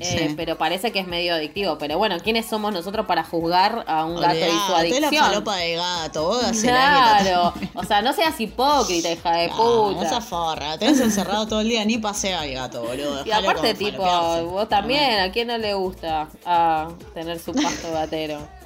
[0.00, 0.34] Eh, Sí.
[0.36, 1.76] Pero parece que es medio adictivo.
[1.78, 5.12] Pero bueno, ¿quiénes somos nosotros para juzgar a un gato y su adicción?
[5.12, 6.24] la falopa de gato.
[6.24, 10.06] Vos Claro, o sea, no seas hipócrita, hija de Ah, puta.
[10.06, 10.78] esa forra.
[10.78, 13.26] Tenés encerrado todo el día, ni pasea al gato, boludo.
[13.26, 14.04] Y aparte, tipo,
[14.44, 18.38] vos también, ¿a quién no le gusta ah, tener su pasto gatero?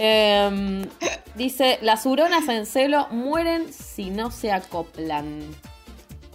[0.00, 0.88] Em,
[1.34, 5.40] dice, las huronas en celo mueren si no se acoplan.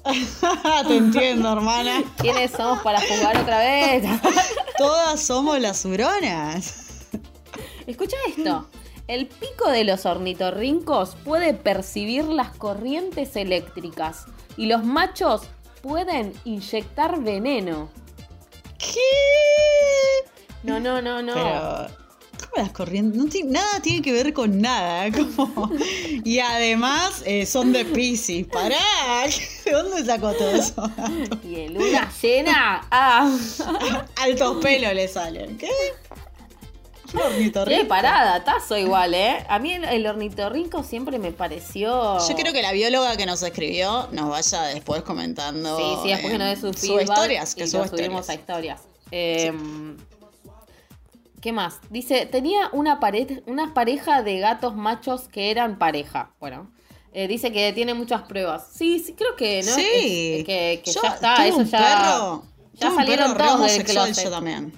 [0.88, 2.04] Te entiendo, hermana.
[2.18, 4.04] ¿Quiénes somos para jugar otra vez?
[4.78, 7.08] Todas somos las huronas.
[7.88, 8.68] Escucha esto.
[9.08, 15.44] El pico de los ornitorrincos puede percibir las corrientes eléctricas y los machos
[15.82, 17.90] pueden inyectar veneno.
[18.78, 19.00] ¿Qué?
[20.64, 21.34] No, no, no, no.
[21.34, 22.03] Pero, ¿cómo
[22.56, 23.22] las corrientes?
[23.22, 25.12] No tiene- nada tiene que ver con nada.
[25.36, 25.70] Como...
[26.24, 28.46] Y además eh, son de Pisces.
[28.48, 28.76] Pará.
[29.66, 30.90] ¿De dónde sacó todo eso?
[31.44, 32.88] Y en luna llena.
[32.92, 33.38] Ah.
[34.18, 35.58] Altos pelos le salen.
[35.58, 35.70] ¿Qué?
[37.68, 39.46] Qué parada, tazo igual, ¿eh?
[39.48, 42.18] A mí el, el ornitorrinco siempre me pareció.
[42.28, 45.78] Yo creo que la bióloga que nos escribió nos vaya después comentando.
[45.78, 47.02] Sí, sí, después que nos dé su eh, feedback.
[47.04, 48.30] historias, que y subimos historias.
[48.30, 48.82] a historias.
[49.12, 49.54] Eh,
[51.44, 51.82] ¿Qué más?
[51.90, 56.32] Dice, tenía una, pare- una pareja de gatos machos que eran pareja.
[56.40, 56.72] Bueno,
[57.12, 58.70] eh, dice que tiene muchas pruebas.
[58.74, 59.76] Sí, sí, creo que, ¿no?
[59.76, 59.82] Sí.
[59.84, 61.80] Es- es que, que Yo ya está, eso un ya.
[61.80, 62.44] perro,
[62.76, 64.24] ya un salieron perro todos del closet.
[64.24, 64.72] yo también.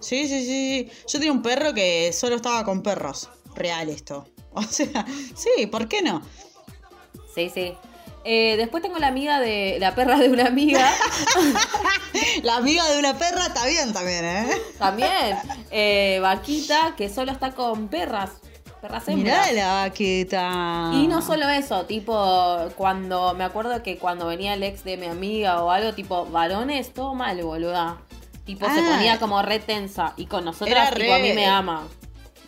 [0.00, 0.90] Sí, sí, sí.
[1.06, 3.28] Yo tenía un perro que solo estaba con perros.
[3.54, 4.26] Real esto.
[4.52, 5.04] O sea,
[5.36, 6.22] sí, ¿por qué no?
[7.34, 7.74] Sí, sí.
[8.24, 9.78] Eh, después tengo la amiga de.
[9.80, 10.90] la perra de una amiga.
[12.42, 14.46] La amiga de una perra está bien también, ¿eh?
[14.78, 15.36] También.
[15.70, 18.30] eh, vaquita, que solo está con perras.
[18.80, 19.50] Perras hembras.
[19.50, 20.90] Mirá la vaqueta.
[20.94, 25.06] Y no solo eso, tipo, cuando, me acuerdo que cuando venía el ex de mi
[25.06, 27.98] amiga o algo, tipo, varones, todo mal, boluda.
[28.44, 28.90] Tipo, se Ah.
[28.96, 30.14] ponía como re tensa.
[30.16, 31.86] Y con nosotras, tipo, re- a mí me ama.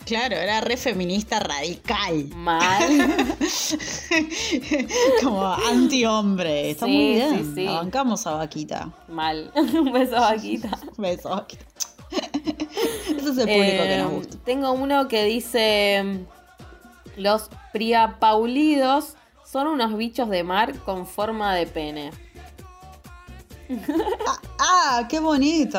[0.04, 2.28] Claro, era re feminista radical.
[2.34, 3.36] Mal.
[5.22, 6.70] Como anti-hombre.
[6.70, 7.44] Está Sí, muy bien.
[7.44, 7.64] sí, sí.
[7.64, 8.90] La bancamos a vaquita.
[9.08, 9.50] mal.
[9.56, 10.78] Un beso, vaquita.
[10.98, 11.64] Beso, vaquita.
[12.10, 14.36] Ese es el público que Eh, nos gusta.
[14.44, 16.24] Tengo uno que dice:
[17.16, 19.14] Los priapaulidos
[19.50, 22.10] son unos bichos de mar con forma de pene.
[24.58, 25.78] ¡Ah, qué bonito!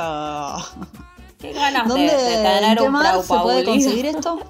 [1.43, 4.39] Qué ganas de, ¿Dónde, de en tener un mar se puede conseguir esto?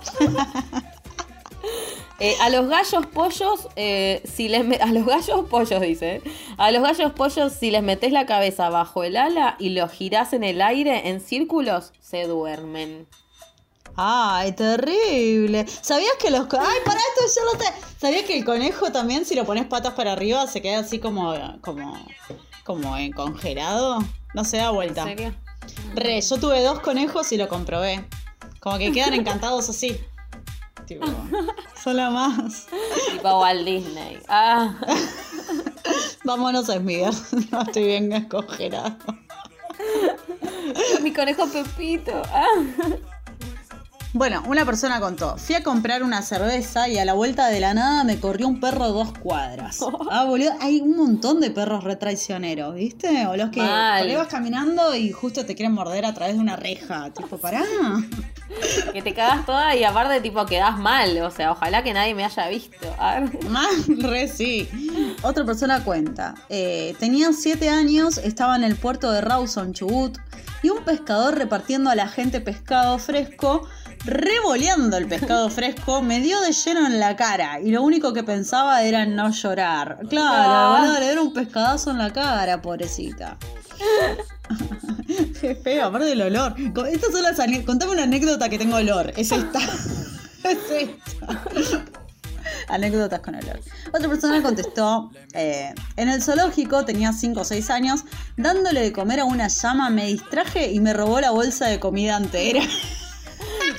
[2.19, 6.21] Eh, a los gallos pollos, eh, si les me- a los gallos pollos dice,
[6.57, 10.31] a los gallos pollos si les metes la cabeza bajo el ala y los girás
[10.31, 13.07] en el aire en círculos, se duermen.
[13.95, 15.65] Ay, terrible.
[15.67, 16.41] ¿Sabías que los...
[16.53, 17.73] Ay, para esto yo lo sé.
[17.99, 21.33] ¿Sabías que el conejo también, si lo pones patas para arriba, se queda así como...
[21.61, 21.97] como...
[22.63, 23.99] como en congelado?
[24.33, 25.03] No se da ¿En vuelta.
[25.03, 25.33] serio?
[25.95, 28.05] Re, yo tuve dos conejos y lo comprobé.
[28.59, 29.99] Como que quedan encantados así.
[30.85, 31.05] Tipo,
[31.81, 32.67] son la más.
[33.11, 34.19] Tipo Walt Disney.
[34.27, 34.75] Ah,
[36.23, 37.13] Vámonos a Esmigar.
[37.51, 38.97] No estoy bien congelado.
[41.01, 42.21] mi conejo Pepito.
[42.31, 42.47] Ah.
[44.13, 47.73] Bueno, una persona contó, fui a comprar una cerveza y a la vuelta de la
[47.73, 49.79] nada me corrió un perro dos cuadras.
[50.11, 53.25] Ah, boludo, hay un montón de perros retraicioneros, ¿viste?
[53.25, 54.07] O los que Mal.
[54.07, 57.09] ahí vas caminando y justo te quieren morder a través de una reja.
[57.11, 57.63] Tipo, pará.
[58.91, 61.17] Que te cagas toda y aparte tipo quedás mal.
[61.23, 62.85] O sea, ojalá que nadie me haya visto.
[63.49, 64.69] Más, re sí.
[65.23, 66.35] Otra persona cuenta.
[66.49, 70.19] eh, tenía siete años, estaba en el puerto de Rawson, Chubut,
[70.61, 73.67] y un pescador repartiendo a la gente pescado fresco,
[74.05, 77.59] revoleando el pescado fresco, me dio de lleno en la cara.
[77.61, 79.99] Y lo único que pensaba era no llorar.
[80.09, 80.97] Claro, Ah.
[80.99, 83.37] le dieron un pescadazo en la cara, pobrecita.
[85.39, 86.55] Qué feo, aparte del olor.
[86.91, 89.13] Estas son las Contame una anécdota que tengo olor.
[89.15, 89.59] Es esta.
[90.43, 91.43] es esta.
[92.67, 93.59] Anécdotas con olor.
[93.93, 98.05] Otra persona contestó, eh, en el zoológico tenía 5 o 6 años,
[98.37, 102.17] dándole de comer a una llama me distraje y me robó la bolsa de comida
[102.17, 102.61] entera.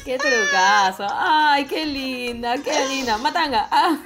[0.04, 1.06] Qué trucazo.
[1.10, 3.16] Ay, qué linda, qué linda.
[3.16, 3.68] Matanga.
[3.70, 3.96] Ah.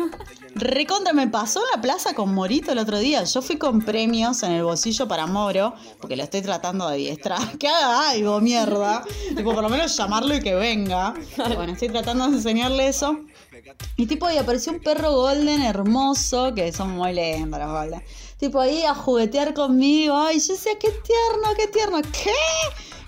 [0.55, 3.25] Recontra, me pasó en la plaza con Morito el otro día.
[3.25, 7.41] Yo fui con premios en el bolsillo para Moro, porque lo estoy tratando de adiestrar.
[7.59, 9.03] Que haga algo, mierda.
[9.37, 11.15] tipo, por lo menos llamarlo y que venga.
[11.37, 13.19] Bueno, estoy tratando de enseñarle eso.
[13.97, 18.05] Y tipo, ahí apareció un perro golden hermoso, que son muy lindos los golden.
[18.39, 20.17] Tipo, ahí a juguetear conmigo.
[20.17, 22.01] Ay, yo decía, qué tierno, qué tierno.
[22.03, 22.31] ¿Qué?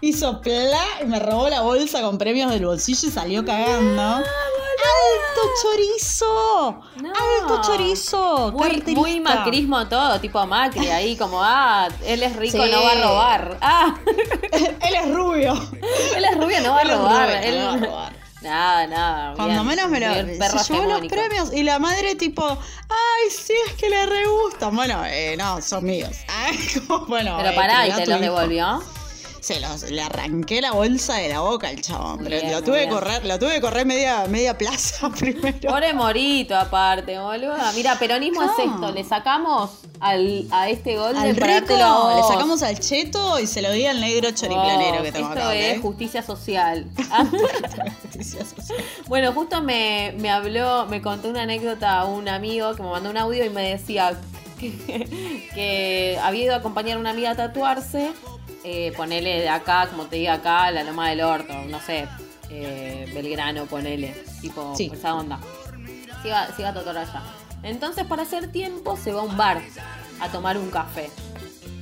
[0.03, 4.03] Hizo pla y me robó la bolsa con premios del bolsillo y salió cagando.
[4.03, 6.81] ¡Alto chorizo!
[7.03, 7.13] No.
[7.43, 8.53] ¡Alto chorizo!
[8.53, 12.71] Muy, muy macrismo todo, tipo Macri, ahí como, ah, él es rico, Sí.
[12.71, 13.59] no va a robar.
[13.61, 13.95] Ah,
[14.81, 15.53] Él es rubio.
[16.17, 17.27] él es rubio, no va a Él es robar.
[17.29, 18.13] rubio, él- no va a robar.
[18.43, 19.35] Nada, nada.
[19.35, 20.59] Cuando bien, menos me lo.
[20.65, 24.75] se llevó los premios y la madre, tipo, ay, sí, es que le re gustan.
[24.75, 26.11] Bueno, eh, no, son míos.
[26.29, 26.59] Ay,
[26.89, 28.83] como, bueno, Pero eh, pará, ¿y te los devolvió?
[29.41, 32.19] Se los, le arranqué la bolsa de la boca al chabón.
[32.23, 35.71] Pero Bien, lo tuve que correr, lo tuve que correr media, media plaza primero.
[35.71, 37.73] Pobre Morito, aparte, boluda.
[37.75, 38.93] Mira, peronismo es esto.
[38.93, 43.61] Le sacamos al, a este gol Al para rico le sacamos al cheto y se
[43.63, 45.55] lo di al negro choriplanero Vos, que tengo Esto acá.
[45.55, 46.87] es justicia social.
[47.13, 47.25] Ah.
[49.09, 53.11] Bueno, justo me, me habló, me contó una anécdota a un amigo que me mandó
[53.11, 54.17] un audio y me decía
[54.59, 54.71] que,
[55.55, 58.13] que había ido a acompañar a una amiga a tatuarse,
[58.65, 62.07] eh, ponele de acá, como te diga acá, la Loma del Orto, no sé,
[62.51, 64.91] eh, Belgrano, ponele, tipo Sí.
[64.93, 65.39] esa onda.
[66.23, 67.23] Se iba, se iba a tatuar allá.
[67.63, 69.61] Entonces, para hacer tiempo, se va a un bar
[70.21, 71.11] a tomar un café.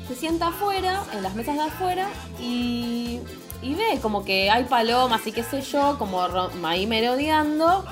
[0.06, 2.08] Se sienta afuera, en las mesas de afuera,
[2.40, 3.20] y,
[3.62, 6.22] y ve como que hay palomas y qué sé yo, como
[6.64, 7.84] ahí merodeando,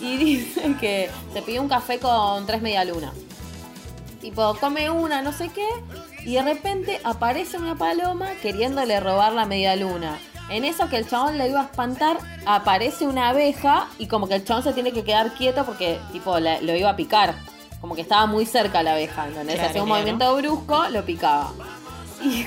[0.00, 3.12] y dice que se pidió un café con tres medialunas.
[4.20, 5.66] Tipo, come una, no sé qué,
[6.26, 10.18] y de repente aparece una paloma queriéndole robar la media luna.
[10.50, 14.34] En eso que el chabón le iba a espantar, aparece una abeja y como que
[14.34, 17.34] el chabón se tiene que quedar quieto porque tipo la- lo iba a picar.
[17.80, 19.54] Como que estaba muy cerca la abeja, ¿entendés?
[19.56, 20.00] Claro, Hacía un claro.
[20.02, 21.52] movimiento brusco, lo picaba.
[22.22, 22.46] Y,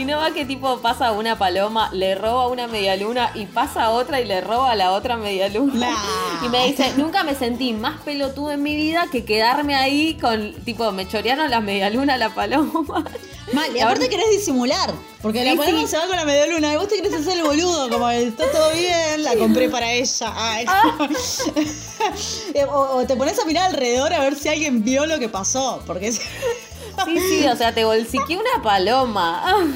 [0.00, 3.90] y no va que tipo pasa una paloma, le roba una media luna y pasa
[3.90, 5.90] otra y le roba la otra media luna.
[5.90, 5.96] Nah.
[6.46, 10.52] Y me dice, nunca me sentí más pelotudo en mi vida que quedarme ahí con,
[10.64, 13.04] tipo, me chorearon las medialunas a la paloma.
[13.52, 15.86] Mal, y aparte querés disimular, porque Sí, la paloma sí.
[15.88, 18.50] se va con la media luna y vos te querés hacer el boludo, como está
[18.50, 20.32] todo bien, la compré para ella.
[20.36, 20.64] Ay.
[20.68, 21.08] Ah.
[22.54, 25.28] Eh, o, o te pones a mirar alrededor a ver si alguien vio lo que
[25.28, 26.20] pasó, porque es-
[27.04, 29.54] Sí, sí, o sea, te bolsiqué una paloma.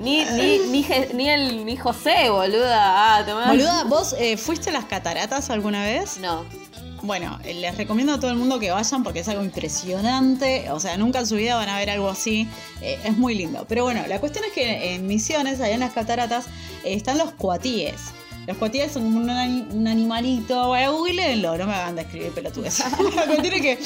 [0.00, 3.18] Ni, ni, ni, ni el, ni José, boluda.
[3.18, 3.46] Ah, tomá.
[3.46, 6.18] Boluda, ¿vos eh, fuiste a las cataratas alguna vez?
[6.18, 6.44] No.
[7.04, 10.70] Bueno, eh, les recomiendo a todo el mundo que vayan porque es algo impresionante.
[10.70, 12.48] O sea, nunca en su vida van a ver algo así.
[12.80, 13.66] Eh, es muy lindo.
[13.68, 16.46] Pero bueno, la cuestión es que en Misiones, allá en las cataratas,
[16.82, 17.96] eh, están los cuatíes.
[18.46, 19.30] Los cuatíes son como un,
[19.72, 20.68] un animalito.
[20.68, 22.78] Bueno, googleenlo, no me hagan de escribir pelotudes.
[23.16, 23.78] la cuestión es que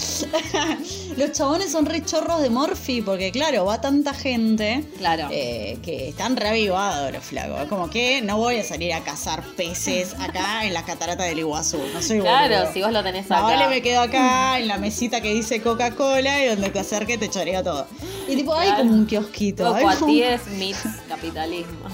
[1.17, 4.85] los chabones son re chorros de morfi porque, claro, va tanta gente.
[4.99, 5.29] Claro.
[5.31, 7.69] eh, que están reavivados los flacos.
[7.69, 11.79] Como que no voy a salir a cazar peces acá en las cataratas del Iguazú.
[11.95, 12.73] No soy claro, boludo.
[12.73, 13.45] si vos lo tenés No, acá.
[13.47, 17.29] vale, me quedo acá en la mesita que dice Coca-Cola y donde te acerque te
[17.31, 17.87] choreo todo.
[18.29, 19.65] Y tipo, hay como un kiosquito.
[19.67, 21.89] Como- cuatíes meets capitalismo.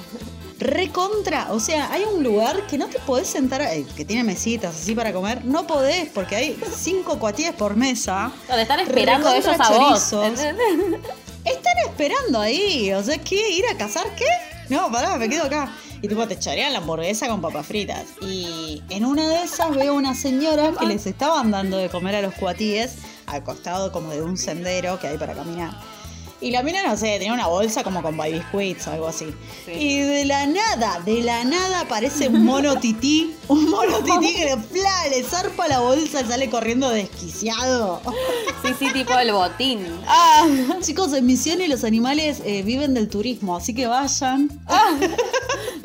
[0.59, 1.53] Recontra.
[1.53, 4.95] O sea, hay un lugar que no te podés sentar, eh, que tiene mesitas así
[4.95, 5.45] para comer.
[5.45, 8.33] No podés porque hay cinco cuatíes por mesa.
[8.49, 10.41] Donde están esperando ellos a chorizos.
[11.45, 12.93] Están esperando ahí.
[12.93, 13.51] O sea, ¿qué?
[13.51, 14.27] ¿Ir a cazar qué?
[14.69, 15.71] No, pará, me quedo acá.
[16.01, 18.05] Y tipo, te chorean la hamburguesa con papas fritas.
[18.21, 22.23] Y en una de esas veo una señora que les estaban dando de comer a
[22.23, 22.97] los cuatíes
[23.27, 25.73] al costado como de un sendero que hay para caminar.
[26.45, 29.35] Y la mina, no sé, tenía una bolsa como con baby squids o algo así.
[29.65, 29.73] Sí.
[29.73, 33.35] Y de la nada, de la nada aparece un mono tití.
[33.49, 35.09] Un mono tití que le, ¡fla!
[35.09, 38.03] le zarpa la bolsa y sale corriendo desquiciado.
[38.63, 39.87] Sí, sí, tipo el botín.
[40.07, 40.47] Ah,
[40.83, 44.51] chicos, en Misiones los animales eh, viven del turismo, así que vayan.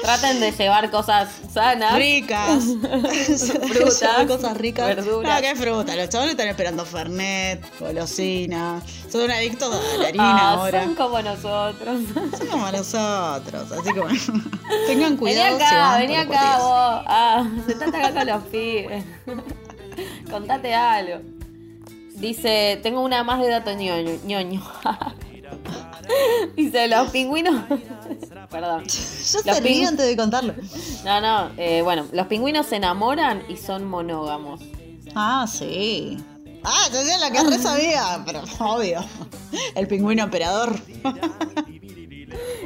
[0.02, 1.96] Traten de llevar cosas sanas.
[1.96, 2.64] Ricas.
[3.70, 4.88] Frutas, cosas ricas.
[4.88, 5.36] verduras.
[5.36, 5.96] No, qué fruta.
[5.96, 8.82] Los chavales están esperando Fernet, golosina.
[9.12, 10.84] Son adictos a la harina Ah, ahora.
[10.84, 12.02] son como nosotros.
[12.38, 13.72] Son como nosotros.
[13.72, 14.20] Así que bueno.
[14.88, 15.58] Tengan Vení cuidado.
[15.58, 17.04] si acá, van vení acá vos.
[17.08, 19.04] Ah, sentate acá con los pibes.
[20.32, 21.20] Contate algo.
[22.16, 24.12] Dice, tengo una más de dato ñoño.
[24.26, 24.62] ñoño.
[26.56, 27.62] Dice, los pingüinos.
[28.50, 28.84] Perdón.
[28.86, 30.54] Yo Los se ríe ping- antes de contarlo.
[31.06, 31.50] No, no.
[31.58, 34.60] eh, bueno, los pingüinos se enamoran y son monógamos.
[35.16, 36.18] Ah, sí.
[36.64, 39.04] Ah, yo sé la que sabía, pero obvio.
[39.76, 40.80] El pingüino emperador.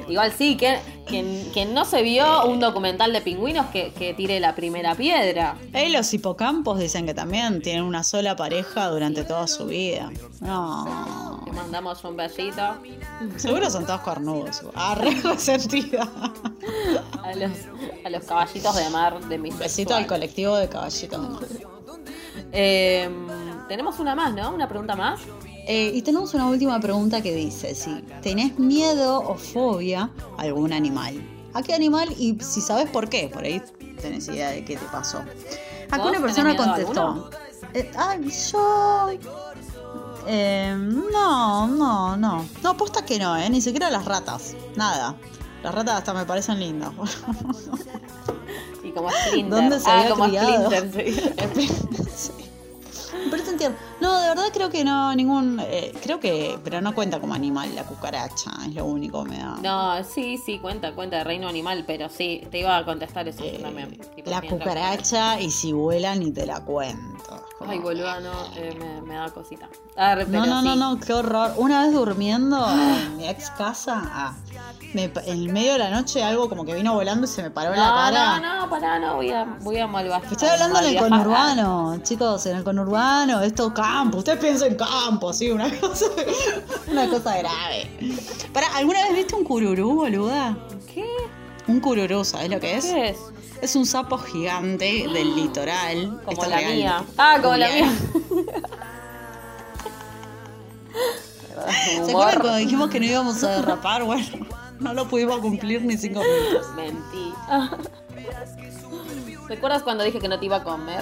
[0.07, 4.39] Igual sí, que, quien, quien no se vio un documental de pingüinos que, que tire
[4.39, 5.57] la primera piedra.
[5.73, 10.11] Eh, los hipocampos dicen que también tienen una sola pareja durante toda su vida.
[10.41, 11.41] No.
[11.45, 12.77] Le mandamos un besito
[13.37, 14.63] Seguro son todos cornudos.
[14.75, 16.09] Ah, re resentida.
[17.23, 17.51] a los,
[18.05, 21.43] a los caballitos de mar de mi Besito al colectivo de caballitos de mar.
[22.51, 23.09] Eh,
[23.73, 24.51] tenemos una más, ¿no?
[24.51, 25.19] Una pregunta más.
[25.67, 30.71] Eh, y tenemos una última pregunta que dice: si tenés miedo o fobia a algún
[30.73, 31.19] animal,
[31.55, 33.31] ¿a qué animal y si sabes por qué?
[33.33, 33.63] Por ahí
[33.99, 35.23] tenés idea de qué te pasó.
[35.89, 37.31] Acá ¿Vos una persona contestó:
[37.73, 39.09] eh, Ay, yo.
[40.27, 40.75] eh,
[41.11, 42.45] no, no, no.
[42.61, 43.49] No, posta que no, ¿eh?
[43.49, 44.55] Ni siquiera las ratas.
[44.75, 45.15] Nada.
[45.63, 46.91] Las ratas hasta me parecen lindas.
[48.83, 49.49] Y como Splinter.
[49.49, 50.69] ¿Dónde se ah, había como criado?
[50.69, 52.31] Splinter, sí.
[53.29, 53.77] Pero te entiendo.
[54.01, 55.59] No, de verdad creo que no, ningún.
[55.61, 56.57] eh, creo que.
[56.63, 59.57] Pero no cuenta como animal la cucaracha, es lo único que me da.
[59.61, 63.43] No, sí, sí, cuenta, cuenta de reino animal, pero sí, te iba a contestar eso
[63.43, 63.97] Eh, también.
[64.25, 67.42] la cucaracha y si vuela ni te la cuento.
[67.67, 69.67] Ay, boluda, no, eh, me, me da cosita.
[69.97, 70.79] Ah, No, pero no, no, sí.
[70.79, 71.53] no, qué horror.
[71.57, 74.33] Una vez durmiendo en mi ex casa, ah,
[74.93, 77.73] me en medio de la noche algo como que vino volando y se me paró
[77.73, 78.39] en la No, cara.
[78.39, 80.31] no, no, pará, no, voy a, voy a malvajar.
[80.31, 84.17] Estoy hablando en el conurbano, chicos, en el conurbano, esto campo.
[84.19, 86.05] Ustedes piensan en campo, sí, una cosa,
[86.91, 88.17] una cosa grave.
[88.53, 90.57] Para, ¿alguna vez viste un cururú, boluda?
[90.93, 91.05] ¿Qué?
[91.67, 92.85] Un cururú, ¿sabes lo que es?
[92.85, 93.17] ¿Qué es?
[93.63, 96.19] Es un sapo gigante del litoral.
[96.25, 96.73] Como la real.
[96.75, 97.05] mía.
[97.17, 97.89] Ah, como la mía.
[102.05, 104.03] ¿Se acuerdan cuando dijimos que no íbamos a derrapar?
[104.03, 104.45] Bueno,
[104.81, 106.75] no lo pudimos cumplir ni cinco minutos.
[106.75, 107.33] Mentí.
[109.47, 111.01] ¿Recuerdas cuando dije que no te iba a comer?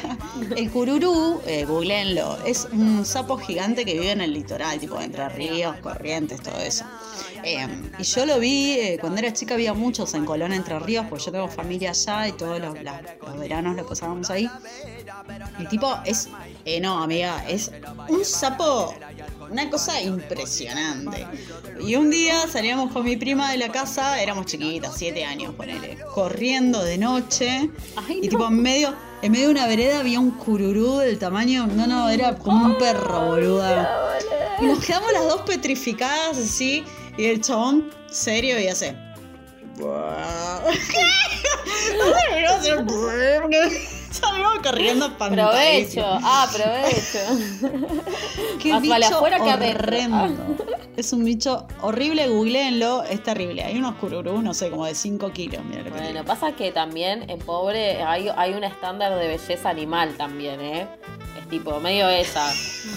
[0.56, 5.28] El cururú, eh, googleenlo, es un sapo gigante que vive en el litoral, tipo entre
[5.28, 6.84] ríos, corrientes, todo eso.
[7.44, 7.66] Eh,
[7.98, 11.24] y yo lo vi, eh, cuando era chica había muchos en Colón, Entre Ríos, porque
[11.24, 14.48] yo tengo familia allá y todos los, los veranos lo pasábamos ahí.
[15.58, 16.28] El tipo es,
[16.80, 17.72] no amiga, es
[18.08, 18.94] un sapo,
[19.52, 21.26] una cosa impresionante.
[21.78, 25.98] Y un día salíamos con mi prima de la casa, éramos chiquitas, siete años, ponele,
[26.14, 27.70] corriendo de noche.
[27.96, 28.30] Ay, y no.
[28.30, 32.08] tipo en medio, en medio de una vereda había un cururú del tamaño, no, no,
[32.08, 34.18] era como un perro, boluda.
[34.60, 36.82] Y nos quedamos las dos petrificadas así,
[37.18, 38.96] y el chabón serio y hace.
[44.10, 46.00] Salimos corriendo Provecho.
[46.00, 46.20] espantadísimos.
[46.22, 47.18] Ah, provecho.
[48.60, 50.56] Qué Más vale bicho afuera que horrendo.
[50.96, 53.64] Es un bicho horrible, googleenlo, es terrible.
[53.64, 57.38] Hay unos cururú, no sé, como de 5 kilos, mira Bueno, pasa que también en
[57.38, 60.86] pobre hay, hay un estándar de belleza animal también, ¿eh?
[61.52, 62.50] Tipo, medio esa.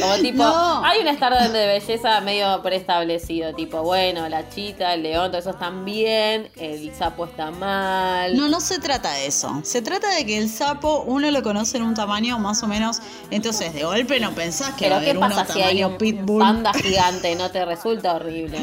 [0.00, 0.84] Como tipo, No.
[0.84, 5.48] hay un estándar de belleza medio preestablecido, tipo, bueno, la chita, el león, todo eso
[5.50, 8.36] están bien, el sapo está mal.
[8.36, 9.60] No, no se trata de eso.
[9.64, 12.98] Se trata de que el sapo uno lo conoce en un tamaño más o menos.
[13.30, 15.88] Entonces, de golpe no pensás que va a Pero ¿qué haber uno si hay tamaño
[15.88, 16.40] un pitbull.
[16.42, 17.34] panda gigante?
[17.34, 18.58] ¿No te resulta horrible?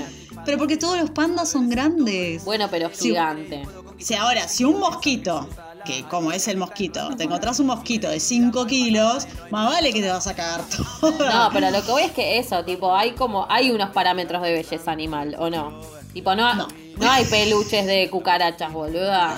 [0.45, 2.45] Pero porque todos los pandas son grandes.
[2.45, 3.63] Bueno, pero gigante.
[3.97, 5.49] Si ahora, si un mosquito,
[5.88, 10.02] que como es el mosquito, te encontrás un mosquito de 5 kilos, más vale que
[10.02, 10.62] te vas a cagar
[11.02, 11.12] todo.
[11.26, 14.52] No, pero lo que voy es que eso, tipo, hay como, hay unos parámetros de
[14.54, 15.80] belleza animal, ¿o no?
[16.14, 16.68] Tipo, no, No.
[16.98, 17.10] no.
[17.12, 19.36] hay peluches de cucarachas, boluda.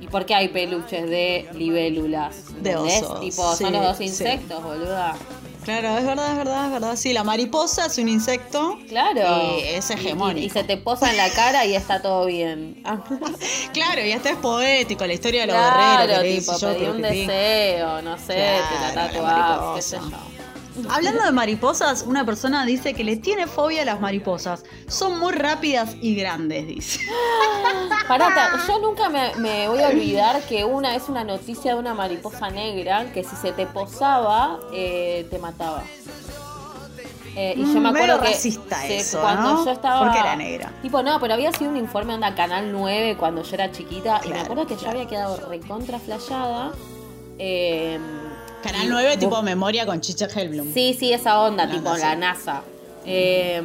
[0.00, 2.62] ¿Y por qué hay peluches de libélulas?
[2.62, 4.04] De osos, Tipo, sí, son los dos sí.
[4.04, 5.16] insectos, boluda.
[5.64, 6.96] Claro, es verdad, es verdad, es verdad.
[6.96, 8.78] Sí, la mariposa es un insecto.
[8.88, 9.58] Claro.
[9.58, 10.40] Y es hegemónico.
[10.40, 12.82] Y, y se te posa en la cara y está todo bien.
[13.72, 16.22] Claro, y hasta es poético la historia de los claro, guerreros.
[16.22, 20.37] que tipo, pedí un deseo, no sé, te Claro, la la tatuás, qué sé yo.
[20.90, 24.64] Hablando de mariposas, una persona dice que le tiene fobia a las mariposas.
[24.88, 27.00] Son muy rápidas y grandes, dice.
[28.08, 31.94] Parata, yo nunca me, me voy a olvidar que una es una noticia de una
[31.94, 35.82] mariposa negra que si se te posaba, eh, te mataba.
[37.36, 39.64] Eh, y yo Mm, me acuerdo medio que racista se- eso, cuando ¿no?
[39.64, 40.72] yo estaba Porque era negra.
[40.82, 44.30] tipo no pero había sido un informe onda Canal 9 cuando yo era chiquita y
[44.30, 44.82] me acuerdo que claro.
[44.94, 46.72] yo había quedado recontra flayada
[47.38, 48.00] eh,
[48.62, 50.72] Canal y 9, bu- tipo memoria con Chicha Hellblum.
[50.74, 52.08] Sí, sí, esa onda, La tipo NASA.
[52.08, 52.62] la NASA.
[53.06, 53.62] Eh,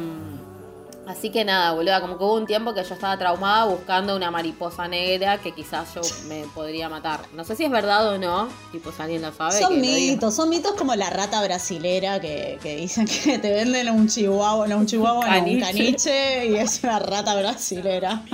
[1.06, 4.30] así que nada, boluda, como que hubo un tiempo que yo estaba traumada buscando una
[4.30, 7.20] mariposa negra que quizás yo me podría matar.
[7.34, 9.58] No sé si es verdad o no, tipo si alguien lo sabe.
[9.58, 14.08] Son mitos, son mitos como la rata brasilera que, que dicen que te venden un
[14.08, 15.60] chihuahua, no un chihuahua, no, un Caniche.
[15.60, 18.22] caniche y es una rata brasilera.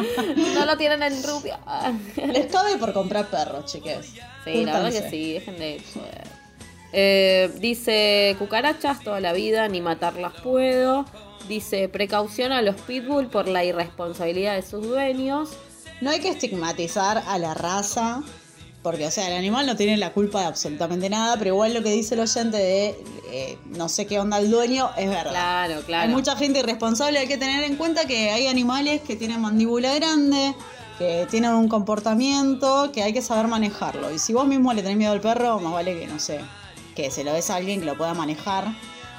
[0.54, 1.58] No lo tienen en rubia.
[2.16, 4.12] Les cabe por comprar perros, chiques.
[4.44, 6.39] Sí, la verdad que sí, dejen de joder.
[6.92, 11.04] Eh, dice cucarachas toda la vida, ni matarlas puedo.
[11.48, 15.50] Dice precaución a los pitbull por la irresponsabilidad de sus dueños.
[16.00, 18.22] No hay que estigmatizar a la raza,
[18.82, 21.82] porque, o sea, el animal no tiene la culpa de absolutamente nada, pero igual lo
[21.82, 25.30] que dice el oyente de eh, no sé qué onda el dueño es verdad.
[25.30, 26.08] Claro, claro.
[26.08, 29.94] Hay mucha gente irresponsable, hay que tener en cuenta que hay animales que tienen mandíbula
[29.94, 30.54] grande,
[30.98, 34.14] que tienen un comportamiento que hay que saber manejarlo.
[34.14, 36.40] Y si vos mismo le tenés miedo al perro, más vale que, no sé,
[36.94, 38.68] que se lo des a alguien que lo pueda manejar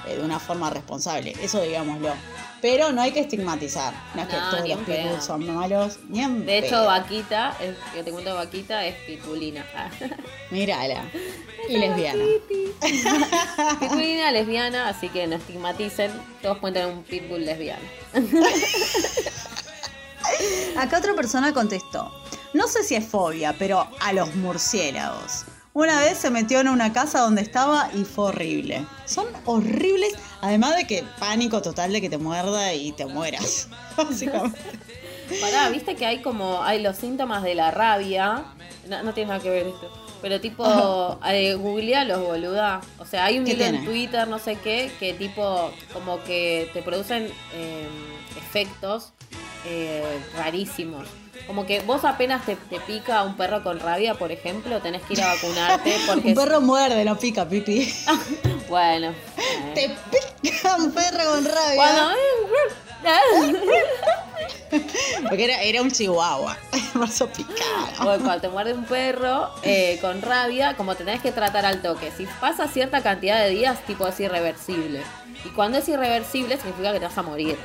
[0.07, 1.33] eh, de una forma responsable.
[1.41, 2.13] Eso digámoslo.
[2.61, 3.93] Pero no hay que estigmatizar.
[4.13, 5.99] No es que No, todos los pitbulls son malos.
[6.09, 6.85] Ni en De hecho, pedo.
[6.85, 9.65] Vaquita, es, que te cuento Vaquita, es pitbullina.
[10.51, 11.03] Mírala.
[11.67, 12.23] Y lesbiana.
[13.79, 16.11] pitbullina lesbiana, así que no estigmaticen.
[16.41, 17.83] Todos pueden tener un pitbull lesbiano.
[20.77, 22.13] Acá otra persona contestó.
[22.53, 25.45] No sé si es fobia, pero a los murciélagos.
[25.73, 28.85] Una vez se metió en una casa donde estaba y fue horrible.
[29.05, 33.69] Son horribles, además de que pánico total de que te muerda y te mueras.
[33.97, 34.59] Básicamente.
[35.39, 38.43] Pará, viste que hay como, hay los síntomas de la rabia.
[38.89, 39.89] No, no tiene nada que ver esto.
[40.21, 42.81] Pero tipo, eh, googlealos, boluda.
[42.99, 43.85] O sea, hay un ¿Qué hilo en?
[43.85, 47.87] Twitter, no sé qué, que tipo, como que te producen eh,
[48.37, 49.13] efectos
[49.65, 51.07] eh, rarísimos.
[51.47, 55.13] Como que vos apenas te, te pica un perro con rabia, por ejemplo, tenés que
[55.13, 56.29] ir a vacunarte porque...
[56.29, 57.93] Un perro muerde, no pica, pipi.
[58.69, 59.09] Bueno.
[59.37, 59.71] eh.
[59.75, 59.91] Te
[60.41, 61.75] pica un perro con rabia.
[61.75, 62.11] Cuando...
[65.27, 66.57] Porque era, era un chihuahua.
[66.93, 67.89] Por eso picaba.
[68.03, 71.81] Bueno, cuando te muerde un perro eh, con rabia, como te tenés que tratar al
[71.81, 72.11] toque.
[72.15, 75.01] Si pasa cierta cantidad de días, tipo es irreversible.
[75.43, 77.57] Y cuando es irreversible, significa que te vas a morir.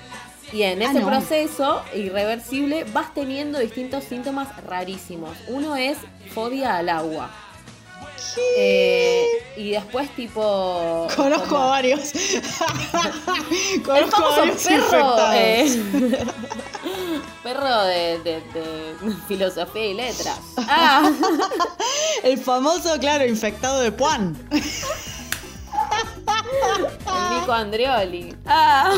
[0.53, 1.07] Y en Ah, ese no.
[1.09, 5.37] proceso irreversible vas teniendo distintos síntomas rarísimos.
[5.49, 5.99] Uno es
[6.35, 7.31] fobia al agua.
[8.59, 9.27] Eh,
[9.57, 11.07] y después tipo...
[11.17, 12.13] Conozco como- a varios.
[13.85, 15.83] Conozco a varios perro, eh,
[17.43, 20.39] perro de, de- de filosofía y letras.
[20.59, 21.11] Ah,
[22.23, 24.37] El famoso, claro, infectado de Puan.
[24.51, 24.63] el
[27.41, 28.37] Nico Andreoli.
[28.47, 28.93] Ah.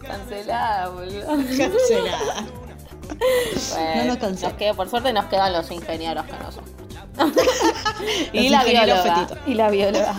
[0.00, 1.26] Cancelada, boludo.
[1.26, 2.46] Cancelada.
[3.74, 4.48] Bueno, No nos cancela.
[4.50, 6.56] nos queda- por suerte nos quedan los ingenieros que nos
[7.36, 8.32] escuchan.
[8.32, 9.26] y la bióloga.
[9.46, 10.14] Y la bióloga.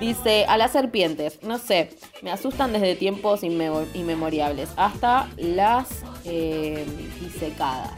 [0.00, 5.86] Dice, a las serpientes, no sé, me asustan desde tiempos inmemo- inmemoriales, hasta las
[6.24, 6.84] eh,
[7.20, 7.92] disecadas.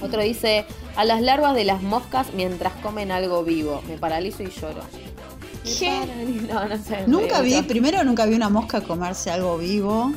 [0.00, 4.50] Otro dice, a las larvas de las moscas mientras comen algo vivo, me paralizo y
[4.50, 4.82] lloro.
[5.66, 5.90] Me ¿Qué?
[5.90, 6.96] paralizo- No, no sé.
[7.02, 10.12] me Nunca vi, primero nunca vi una mosca comerse algo vivo.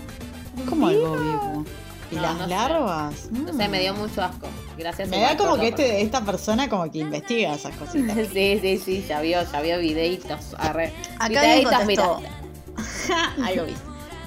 [0.69, 1.65] ¿Cómo algo vivo?
[2.11, 2.49] ¿Y No, las no sé.
[2.49, 3.31] larvas?
[3.31, 4.47] No sé, me dio mucho asco.
[4.77, 5.09] Gracias.
[5.09, 8.15] Me da como que este, esta persona como que investiga esas cositas.
[8.33, 10.55] Sí, sí, sí, ya vio, ya vio videitos.
[10.57, 10.93] Arre.
[11.17, 12.03] Acá Videitos, mira.
[13.45, 13.73] Algo vi.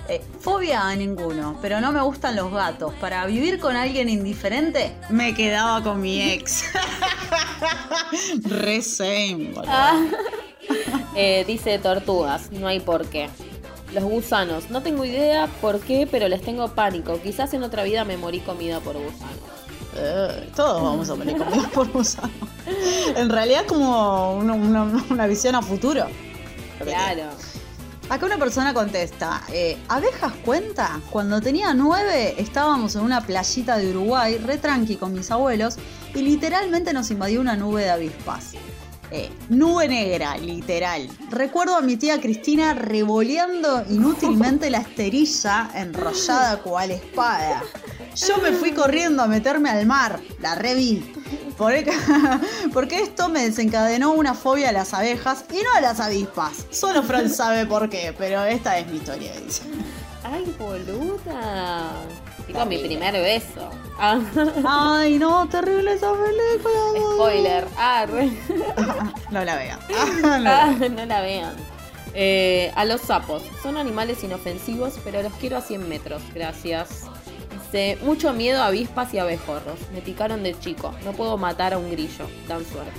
[0.08, 2.92] Eh, fobia a ninguno, pero no me gustan los gatos.
[3.00, 6.64] Para vivir con alguien indiferente, me quedaba con mi ex.
[8.44, 9.64] Re same, boludo.
[9.72, 10.00] Ah.
[11.14, 13.28] Eh, dice tortugas, no hay por qué.
[13.92, 17.20] Los gusanos, no tengo idea por qué, pero les tengo pánico.
[17.20, 19.36] Quizás en otra vida me morí comida por gusanos.
[19.96, 22.30] Eh, todos vamos a morir comidos por gusano.
[23.14, 26.06] En realidad es como una, una- una visión a futuro.
[26.82, 27.24] Claro.
[28.08, 31.00] Acá una persona contesta, eh, ¿abejas cuenta?
[31.10, 35.76] Cuando tenía nueve estábamos en una playita de Uruguay, re tranqui con mis abuelos,
[36.14, 38.52] y literalmente nos invadió una nube de avispas.
[39.14, 41.06] Eh, nube negra, literal.
[41.28, 47.62] Recuerdo a mi tía Cristina revoleando inútilmente la esterilla enrollada cual espada.
[48.16, 51.12] Yo me fui corriendo a meterme al mar, la reví.
[52.72, 56.66] Porque esto me desencadenó una fobia a las abejas y no a las avispas.
[56.70, 59.62] Solo Fran sabe por qué, pero esta es mi historia, dice.
[60.24, 61.92] Ay, boluda.
[62.46, 63.70] Digo, mi primer beso.
[63.98, 64.20] Ah.
[64.66, 67.14] Ay, no, terrible esa película.
[67.14, 67.68] Spoiler.
[67.76, 68.06] Ah,
[69.30, 69.78] no la vean.
[70.46, 71.54] Ah, no la vean.
[72.14, 73.42] Eh, a los sapos.
[73.62, 76.22] Son animales inofensivos, pero los quiero a 100 metros.
[76.34, 77.04] Gracias.
[77.64, 79.78] Dice, mucho miedo a avispas y abejorros.
[79.94, 80.92] Me picaron de chico.
[81.04, 82.26] No puedo matar a un grillo.
[82.48, 82.92] Dan suerte.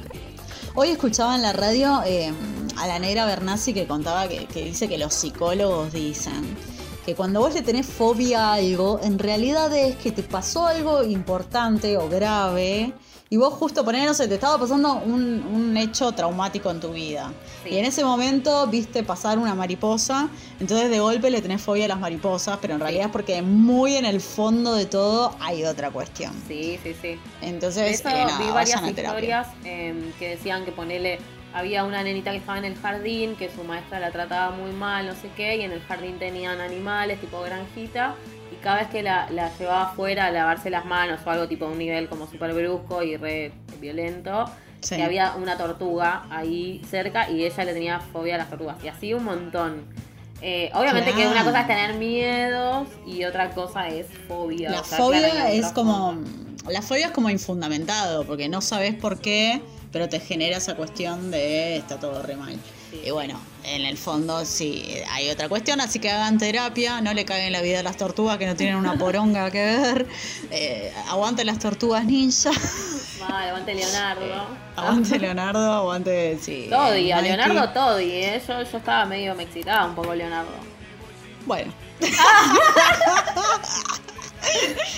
[0.74, 2.32] Hoy escuchaba en la radio eh,
[2.78, 6.56] a la negra Bernasi que contaba que, que dice que los psicólogos dicen
[7.04, 11.02] que cuando vos le tenés fobia a algo, en realidad es que te pasó algo
[11.04, 12.92] importante o grave
[13.32, 17.32] y vos justo poner, no sé, te estaba pasando un, hecho traumático en tu vida.
[17.64, 20.28] Y en ese momento viste pasar una mariposa,
[20.58, 23.94] entonces de golpe le tenés fobia a las mariposas, pero en realidad es porque muy
[23.94, 26.34] en el fondo de todo hay otra cuestión.
[26.48, 27.18] Sí, sí, sí.
[27.40, 31.20] Entonces, eh, vi varias historias em, que decían que ponele
[31.52, 35.06] había una nenita que estaba en el jardín, que su maestra la trataba muy mal,
[35.06, 38.14] no sé qué, y en el jardín tenían animales tipo granjita,
[38.52, 39.28] y cada vez que la,
[39.58, 43.16] llevaba afuera a lavarse las manos o algo tipo un nivel como súper brusco y
[43.16, 44.44] re violento,
[44.88, 48.88] que había una tortuga ahí cerca y ella le tenía fobia a las tortugas, y
[48.88, 49.84] así un montón.
[50.42, 54.70] Eh, obviamente que una cosa es tener miedos y otra cosa es fobia.
[54.70, 56.18] La fobia es como...
[56.68, 59.60] La fobia es como infundamentado, porque no sabes por qué
[59.92, 62.56] pero te genera esa cuestión de está todo re mal.
[63.04, 67.24] Y bueno, en el fondo sí hay otra cuestión, así que hagan terapia, no le
[67.24, 70.06] caguen la vida a las tortugas que no tienen una poronga que ver.
[70.50, 72.50] Eh, aguante las tortugas ninja.
[73.20, 74.24] Vale, aguante Leonardo.
[74.24, 74.42] Eh,
[74.76, 76.66] aguante Leonardo, aguante, sí.
[76.70, 78.42] Toddy, a Leonardo Toddy, ¿eh?
[78.46, 80.50] yo, yo estaba medio me excitaba un poco Leonardo.
[81.46, 81.72] Bueno.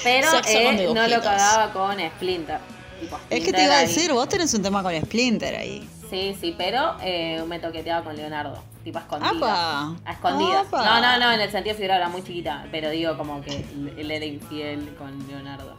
[0.05, 0.29] Pero
[0.95, 2.72] no lo cagaba con Splinter
[3.31, 5.89] es que te iba a decir, vos tenés un tema con Splinter ahí.
[6.11, 10.01] Sí, sí, pero eh, me toqueteaba con Leonardo, tipo a escondidas.
[10.05, 10.67] A escondidas.
[10.71, 13.65] No, no, no, en el sentido si era muy chiquita, pero digo como que
[13.97, 15.77] él era infiel con Leonardo.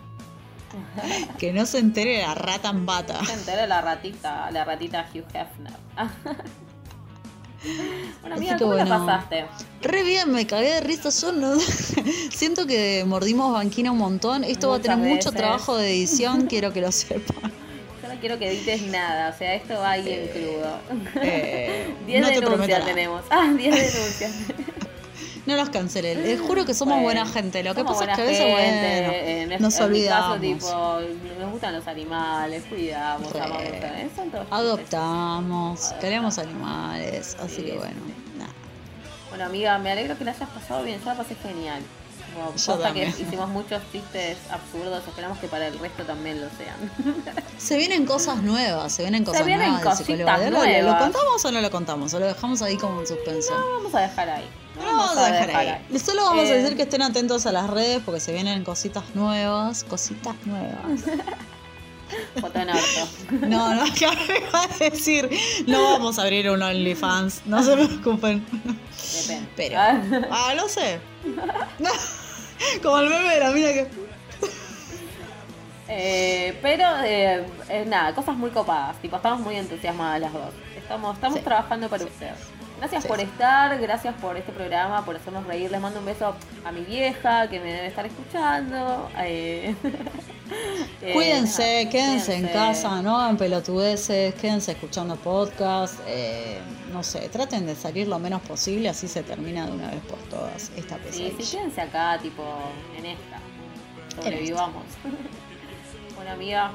[1.38, 3.20] que no se entere la rata en bata.
[3.20, 5.74] No se entere la ratita, la ratita Hugh Hefner.
[8.22, 9.46] Bueno, amiga, ¿cómo la pasaste?
[9.82, 11.10] Re bien, me cagué de risa.
[11.10, 11.58] Yo no...
[12.30, 14.44] siento que mordimos banquina un montón.
[14.44, 17.52] Esto va a tener mucho trabajo de edición, quiero que lo sepan.
[18.02, 20.80] Yo no quiero que edites nada, o sea, esto va ahí en crudo.
[21.22, 23.24] Eh, 10 denuncias tenemos.
[23.30, 24.32] Ah, 10 denuncias.
[25.46, 26.24] No los cancelen.
[26.24, 27.64] Les juro que somos buena gente.
[27.64, 30.40] Lo que pasa es que a veces, bueno, nos olvidamos.
[30.40, 31.00] tipo,
[31.40, 33.30] nos gustan los animales, cuidamos,
[34.50, 37.36] Adoptamos, queremos animales.
[37.42, 38.00] Así que bueno,
[38.38, 38.52] nada.
[39.30, 41.00] Bueno, amiga, me alegro que la hayas pasado bien.
[41.00, 41.82] Yo la pasé genial.
[42.34, 47.36] Como que hicimos muchos chistes absurdos, esperamos que para el resto también lo sean.
[47.58, 50.00] Se vienen cosas nuevas, se vienen cosas se vienen nuevas.
[50.00, 50.84] Cositas nuevas.
[50.84, 52.14] ¿Lo contamos o no lo contamos?
[52.14, 53.58] ¿O lo dejamos ahí como en suspenso?
[53.58, 54.50] No, vamos a dejar ahí.
[54.76, 56.00] No, vamos, a dejar, ahí.
[56.00, 56.76] Solo vamos a decir eh.
[56.76, 61.02] que estén atentos a las redes porque se vienen cositas nuevas, cositas nuevas.
[62.40, 63.08] Fotonorto.
[63.48, 65.30] No, no, que iba a decir,
[65.68, 68.46] no vamos a abrir un OnlyFans, no se preocupen.
[68.46, 69.50] Depende.
[69.56, 71.00] Pero, ah, no sé.
[72.82, 73.88] Como el meme de la mina que.
[75.90, 78.98] Eh, pero eh, eh, nada, cosas muy copadas.
[78.98, 80.54] Tipo, estamos muy entusiasmadas las dos.
[80.76, 82.40] Estamos, estamos trabajando para ustedes.
[82.80, 85.72] Gracias por estar, gracias por este programa, por hacernos reír.
[85.72, 86.36] Les mando un beso
[86.66, 89.10] a mi vieja que me debe estar escuchando.
[90.52, 96.00] Eh, eh, cuídense, quédense, en casa, no hagan pelotudeces, quédense escuchando podcast.
[96.08, 96.60] Eh,
[96.92, 100.20] no sé, traten de salir lo menos posible, así se termina de una vez por
[100.30, 101.38] todas esta pesadilla.
[101.38, 102.44] Sí, sí, quédense acá, tipo,
[102.98, 103.40] en esta.
[104.22, 104.84] Sobrevivamos.
[106.16, 106.72] bueno, amiga.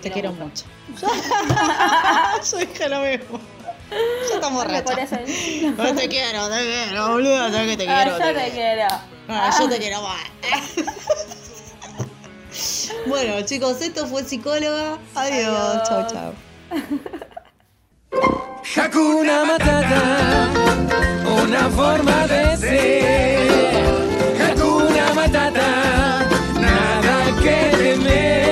[0.00, 0.64] Te, quiero, mucho.
[2.50, 3.40] Yo dije lo mismo.
[3.90, 4.94] Ya estamos borracha.
[5.76, 8.16] No te quiero, te quiero, boludo, sabes que te ah, quiero.
[8.16, 8.86] Ah, yo te, quiero.
[9.28, 11.53] Ah, yo te quiero más.
[13.06, 14.98] Bueno, chicos, esto fue psicóloga.
[15.14, 15.82] Adiós.
[15.88, 16.32] Chao, chao.
[18.76, 20.48] Hakuna Matata,
[21.42, 23.84] una forma de ser.
[24.40, 26.28] Hakuna Matata,
[26.60, 28.43] nada que temer.